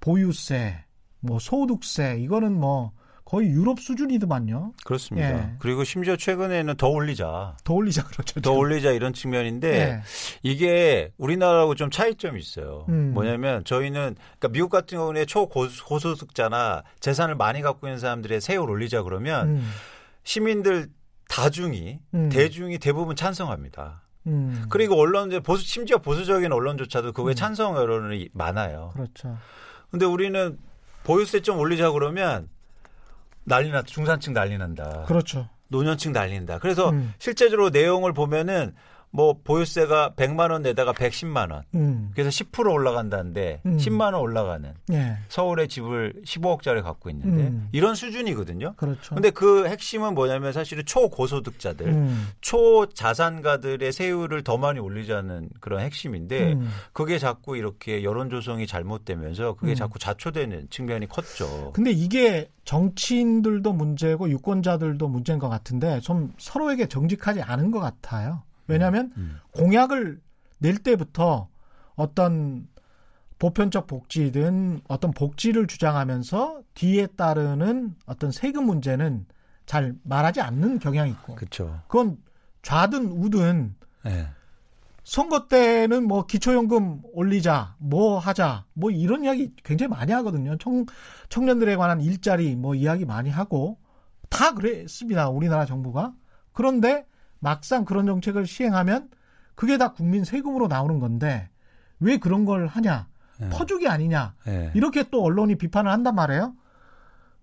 [0.00, 0.84] 보유세,
[1.20, 2.92] 뭐 소득세, 이거는 뭐
[3.24, 4.74] 거의 유럽 수준이더만요.
[4.84, 5.28] 그렇습니다.
[5.28, 5.54] 예.
[5.58, 7.56] 그리고 심지어 최근에는 더 올리자.
[7.64, 8.40] 더 올리자 그렇죠.
[8.42, 10.00] 더 올리자 이런 측면인데 예.
[10.42, 12.84] 이게 우리나라하고 좀 차이점이 있어요.
[12.90, 13.12] 음.
[13.14, 19.48] 뭐냐면 저희는 그러니까 미국 같은 경우는 초고소득자나 재산을 많이 갖고 있는 사람들의 세율 올리자 그러면
[19.48, 19.70] 음,
[20.24, 20.90] 시민들
[21.32, 22.28] 다중이 음.
[22.28, 24.02] 대중이 대부분 찬성합니다.
[24.26, 24.66] 음.
[24.68, 27.34] 그리고 언론 보수 심지어 보수적인 언론조차도 그거에 음.
[27.34, 28.90] 찬성 여론이 많아요.
[28.92, 29.38] 그렇죠.
[29.90, 30.58] 근데 우리는
[31.04, 32.50] 보유세 좀 올리자 그러면
[33.44, 33.86] 난리 났다.
[33.86, 35.04] 중산층 난리 난다.
[35.08, 35.48] 그렇죠.
[35.68, 36.58] 노년층 난린다.
[36.58, 37.14] 그래서 음.
[37.18, 38.74] 실제적으로 내용을 보면은
[39.14, 41.62] 뭐 보유세가 100만 원 내다가 110만 원.
[41.74, 42.10] 음.
[42.14, 43.76] 그래서 10% 올라간다는데 음.
[43.76, 45.18] 10만 원 올라가는 예.
[45.28, 47.68] 서울에 집을 15억짜리 갖고 있는데 음.
[47.72, 48.72] 이런 수준이거든요.
[48.76, 49.14] 그렇죠.
[49.14, 52.28] 근데 그 핵심은 뭐냐면 사실은 초고소득자들, 음.
[52.40, 56.70] 초자산가들의 세율을 더 많이 올리자는 그런 핵심인데 음.
[56.94, 59.74] 그게 자꾸 이렇게 여론 조성이 잘못되면서 그게 음.
[59.74, 61.72] 자꾸 자초되는 측면이 컸죠.
[61.74, 68.42] 근데 이게 정치인들도 문제고 유권자들도 문제인 것 같은데 좀 서로에게 정직하지 않은 것 같아요.
[68.72, 69.38] 왜냐하면 음.
[69.52, 70.20] 공약을
[70.58, 71.48] 낼 때부터
[71.94, 72.68] 어떤
[73.38, 79.26] 보편적 복지든 어떤 복지를 주장하면서 뒤에 따르는 어떤 세금 문제는
[79.66, 81.80] 잘 말하지 않는 경향이 있고 그렇죠.
[81.88, 82.18] 그건
[82.62, 84.28] 좌든 우든 네.
[85.04, 90.56] 선거 때는 뭐 기초연금 올리자, 뭐 하자, 뭐 이런 이야기 굉장히 많이 하거든요.
[90.58, 90.86] 청,
[91.28, 93.78] 청년들에 관한 일자리 뭐 이야기 많이 하고
[94.28, 95.28] 다 그랬습니다.
[95.28, 96.12] 우리나라 정부가.
[96.52, 97.04] 그런데
[97.42, 99.10] 막상 그런 정책을 시행하면
[99.56, 101.50] 그게 다 국민 세금으로 나오는 건데
[101.98, 103.08] 왜 그런 걸 하냐?
[103.40, 103.48] 네.
[103.48, 104.34] 퍼주기 아니냐?
[104.46, 104.70] 네.
[104.74, 106.54] 이렇게 또 언론이 비판을 한단 말이에요.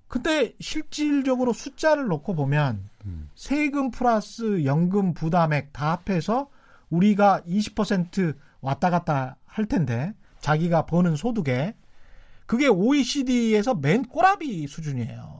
[0.07, 3.29] 근데 실질적으로 숫자를 놓고 보면 음.
[3.35, 6.49] 세금 플러스 연금 부담액 다 합해서
[6.89, 11.75] 우리가 20% 왔다 갔다 할 텐데 자기가 버는 소득에
[12.45, 15.38] 그게 OECD에서 맨 꼬라비 수준이에요.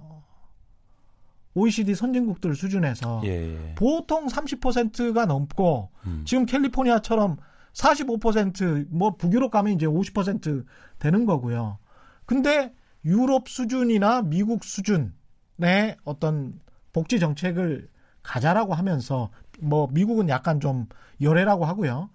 [1.56, 3.76] OECD 선진국들 수준에서 예, 예.
[3.76, 6.24] 보통 30%가 넘고 음.
[6.26, 7.38] 지금 캘리포니아처럼
[7.74, 10.66] 45%뭐 북유럽 가면 이제 50%
[11.00, 11.80] 되는 거고요.
[12.26, 12.74] 근데
[13.06, 16.60] 유럽 수준이나 미국 수준의 어떤
[16.94, 17.90] 복지 정책을
[18.22, 19.30] 가자라고 하면서
[19.60, 20.88] 뭐 미국은 약간 좀
[21.22, 22.10] 열애라고 하고요.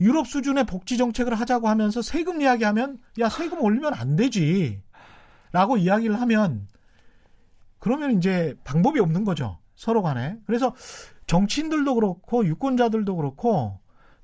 [0.00, 4.82] 유럽 수준의 복지 정책을 하자고 하면서 세금 이야기하면 야 세금 올리면 안 되지.
[5.52, 6.66] 라고 이야기를 하면
[7.86, 9.60] 그러면 이제 방법이 없는 거죠.
[9.76, 10.36] 서로 간에.
[10.44, 10.74] 그래서
[11.28, 13.78] 정치인들도 그렇고 유권자들도 그렇고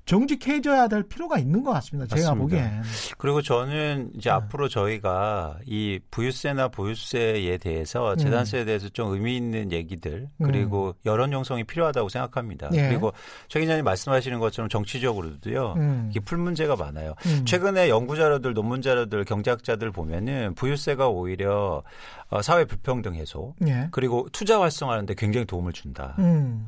[0.05, 2.13] 정직해져야 될 필요가 있는 것 같습니다.
[2.13, 2.41] 제가 맞습니다.
[2.41, 2.83] 보기엔.
[3.17, 4.35] 그리고 저는 이제 네.
[4.35, 8.17] 앞으로 저희가 이 부유세나 보유세에 대해서 음.
[8.17, 12.69] 재산세에 대해서 좀 의미 있는 얘기들 그리고 여론 형성이 필요하다고 생각합니다.
[12.73, 12.89] 예.
[12.89, 13.13] 그리고
[13.47, 15.73] 최 기자님 말씀하시는 것처럼 정치적으로도요.
[15.77, 16.07] 음.
[16.11, 17.13] 이게 풀 문제가 많아요.
[17.25, 17.45] 음.
[17.45, 21.81] 최근에 연구 자료들, 논문 자료들, 경제학자들 보면은 부유세가 오히려
[22.29, 23.87] 어, 사회 불평등 해소 예.
[23.91, 26.15] 그리고 투자 활성화하는데 굉장히 도움을 준다.
[26.19, 26.65] 음.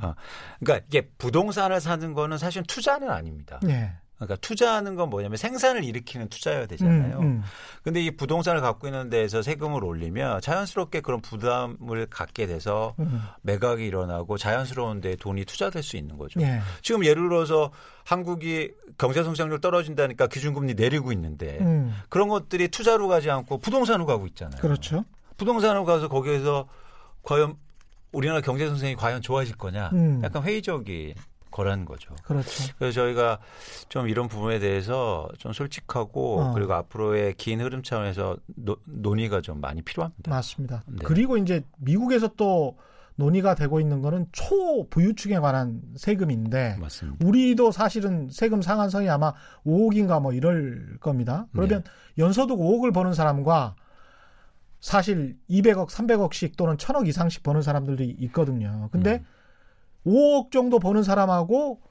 [0.60, 3.60] 그러니까 이게 부동산을 사는 거는 사실 투자는 아 닙니다.
[3.68, 3.92] 예.
[4.16, 7.20] 그러니까 투자하는 건 뭐냐면 생산을 일으키는 투자여야 되잖아요.
[7.20, 7.44] 음, 음.
[7.84, 13.22] 근데 이 부동산을 갖고 있는 데에서 세금을 올리면 자연스럽게 그런 부담을 갖게 돼서 음.
[13.42, 16.40] 매각이 일어나고 자연스러운 데 돈이 투자될 수 있는 거죠.
[16.42, 16.62] 예.
[16.82, 17.72] 지금 예를 들어서
[18.06, 21.94] 한국이 경제 성장률 떨어진다니까 기준금리 내리고 있는데 음.
[22.08, 24.62] 그런 것들이 투자로 가지 않고 부동산으로 가고 있잖아요.
[24.62, 25.04] 그렇죠.
[25.36, 26.70] 부동산으로 가서 거기에서
[27.24, 27.58] 과연
[28.14, 29.90] 우리나라 경제 성장이 과연 좋아질 거냐?
[29.92, 30.22] 음.
[30.24, 31.16] 약간 회의적인
[31.56, 32.14] 거라는 거죠.
[32.24, 32.74] 그렇죠.
[32.78, 33.39] 그래서 저희가
[33.88, 36.53] 좀 이런 부분에 대해서 좀 솔직하고 어.
[36.53, 40.30] 그리고 앞으로의 긴 흐름 차원에서 노, 논의가 좀 많이 필요합니다.
[40.30, 40.84] 맞습니다.
[40.86, 40.97] 네.
[41.06, 42.78] 그리고 이제 미국에서 또
[43.16, 47.26] 논의가 되고 있는 거는 초부유층에 관한 세금인데 맞습니다.
[47.26, 49.34] 우리도 사실은 세금 상한선이 아마
[49.66, 51.47] 5억인가 뭐 이럴 겁니다.
[51.53, 52.24] 그러면 네.
[52.24, 53.76] 연소득 5억을 버는 사람과
[54.82, 58.89] 사실 200억, 300억씩 또는 1000억 이상씩 버는 사람들이 있거든요.
[58.91, 59.26] 근데 음.
[60.06, 61.82] 5억 정도 버는 사람하고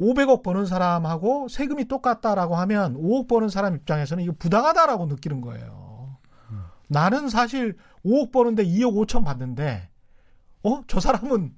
[0.00, 6.16] 500억 버는 사람하고 세금이 똑같다라고 하면 5억 버는 사람 입장에서는 이거 부당하다라고 느끼는 거예요.
[6.50, 6.62] 음.
[6.88, 9.88] 나는 사실 5억 버는데 2억 5천 받는데
[10.64, 10.82] 어?
[10.86, 11.54] 저 사람은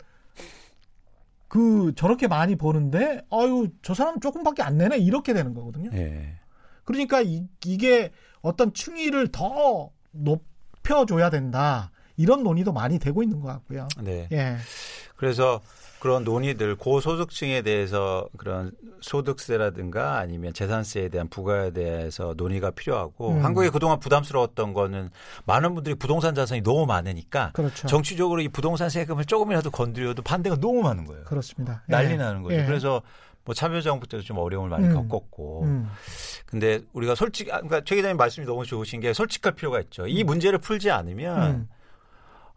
[1.48, 5.90] 그 저렇게 많이 버는데 아유 저 사람 은 조금밖에 안 내네 이렇게 되는 거거든요.
[5.94, 6.38] 예.
[6.84, 13.88] 그러니까 이, 이게 어떤 층위를 더 높여줘야 된다 이런 논의도 많이 되고 있는 것 같고요.
[14.02, 14.28] 네.
[14.32, 14.56] 예,
[15.16, 15.60] 그래서
[16.04, 23.42] 그런 논의들 고소득층에 대해서 그런 소득세라든가 아니면 재산세에 대한 부과에 대해서 논의가 필요하고 음.
[23.42, 25.08] 한국이 그동안 부담스러웠던 거는
[25.46, 27.86] 많은 분들이 부동산 자산이 너무 많으니까 그렇죠.
[27.86, 31.24] 정치적으로 이 부동산 세금을 조금이라도 건드려도 반대가 너무 많은 거예요.
[31.24, 31.82] 그렇습니다.
[31.88, 31.92] 예.
[31.92, 32.54] 난리 나는 거죠.
[32.54, 32.66] 예.
[32.66, 33.00] 그래서
[33.46, 35.08] 뭐 참여정부 때도 좀 어려움을 많이 음.
[35.08, 35.62] 겪었고.
[35.62, 35.88] 음,
[36.44, 40.06] 근데 우리가 솔직, 아, 그러니까 최 기자님 말씀이 너무 좋으신 게 솔직할 필요가 있죠.
[40.06, 41.68] 이 문제를 풀지 않으면 음.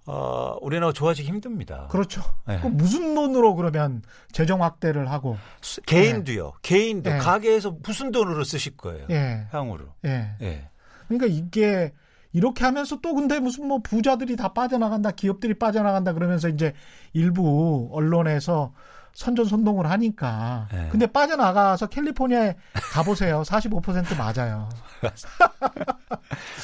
[0.08, 1.88] 어, 우리나라가 좋아지기 힘듭니다.
[1.92, 2.22] 그렇죠.
[2.48, 2.60] 네.
[2.62, 4.02] 그 무슨 돈으로 그러면
[4.32, 6.54] 재정 확대를 하고 수- 개인도요.
[6.62, 7.18] 개인도 네.
[7.18, 9.06] 가게에서 무슨 돈으로 쓰실 거예요.
[9.10, 9.86] 예, 향후로.
[10.06, 10.32] 예.
[10.42, 10.70] 예.
[11.08, 11.94] 그러니까 이게
[12.32, 16.74] 이렇게 하면서 또 근데 무슨 뭐 부자들이 다 빠져나간다, 기업들이 빠져나간다 그러면서 이제
[17.14, 18.74] 일부 언론에서
[19.18, 20.68] 선전 선동을 하니까.
[20.72, 20.90] 네.
[20.92, 22.54] 근데 빠져나가서 캘리포니아에
[22.94, 23.42] 가보세요.
[23.48, 24.70] 45% 맞아요.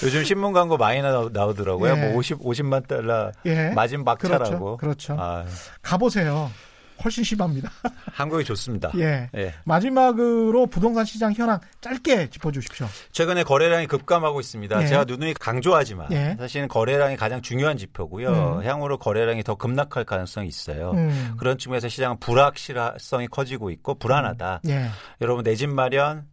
[0.04, 1.98] 요즘 신문 광고 많이 나, 나오더라고요.
[1.98, 2.10] 예.
[2.10, 3.72] 뭐 50, 50만 달러 예.
[3.72, 4.78] 마진 박차라고.
[4.78, 5.16] 그렇죠.
[5.16, 5.18] 그렇죠.
[5.20, 5.46] 아,
[5.82, 6.52] 가보세요.
[7.04, 7.72] 훨씬 심합니다.
[8.14, 8.92] 한국이 좋습니다.
[8.98, 9.30] 예.
[9.36, 9.54] 예.
[9.64, 12.88] 마지막으로 부동산 시장 현황 짧게 짚어주십시오.
[13.12, 14.84] 최근에 거래량이 급감하고 있습니다.
[14.84, 14.88] 예.
[14.88, 16.36] 제가 누누이 강조하지만 예.
[16.38, 18.60] 사실은 거래량이 가장 중요한 지표고요.
[18.60, 18.64] 음.
[18.66, 20.92] 향후로 거래량이 더 급락할 가능성이 있어요.
[20.92, 21.36] 음.
[21.38, 24.62] 그런 측면에서 시장은 불확실성이 커지고 있고 불안하다.
[24.68, 24.90] 예.
[25.22, 26.26] 여러분 내 집 마련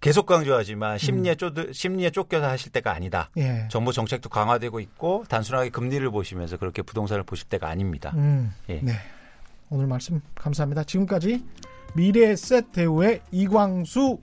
[0.00, 0.36] 계속 음.
[0.36, 3.28] 강조하지만 심리에 쫓 심리에 쫓겨서 하실 때가 아니다.
[3.36, 3.66] 예.
[3.70, 8.12] 정부 정책도 강화되고 있고 단순하게 금리를 보시면서 그렇게 부동산을 보실 때가 아닙니다.
[8.16, 8.52] 음.
[8.68, 8.80] 예.
[8.82, 8.94] 네.
[9.72, 10.84] 오늘 말씀 감사합니다.
[10.84, 11.42] 지금까지
[11.94, 14.18] 미래셋 대우의 이광수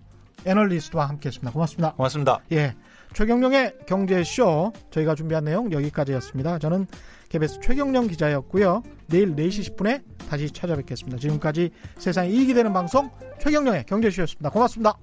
[0.46, 1.52] 애널리스트와 함께했습니다.
[1.52, 1.94] 고맙습니다.
[1.94, 2.40] 고맙습니다.
[2.52, 2.76] 예.
[3.14, 6.60] 최경령의 경제쇼 저희가 준비한 내용 여기까지였습니다.
[6.60, 6.86] 저는
[7.30, 8.84] KBS 최경령 기자였고요.
[9.08, 11.18] 내일 4시 10분에 다시 찾아뵙겠습니다.
[11.18, 14.52] 지금까지 세상에 이익이 되는 방송 최경령의 경제쇼였습니다.
[14.52, 15.00] 고맙습니다.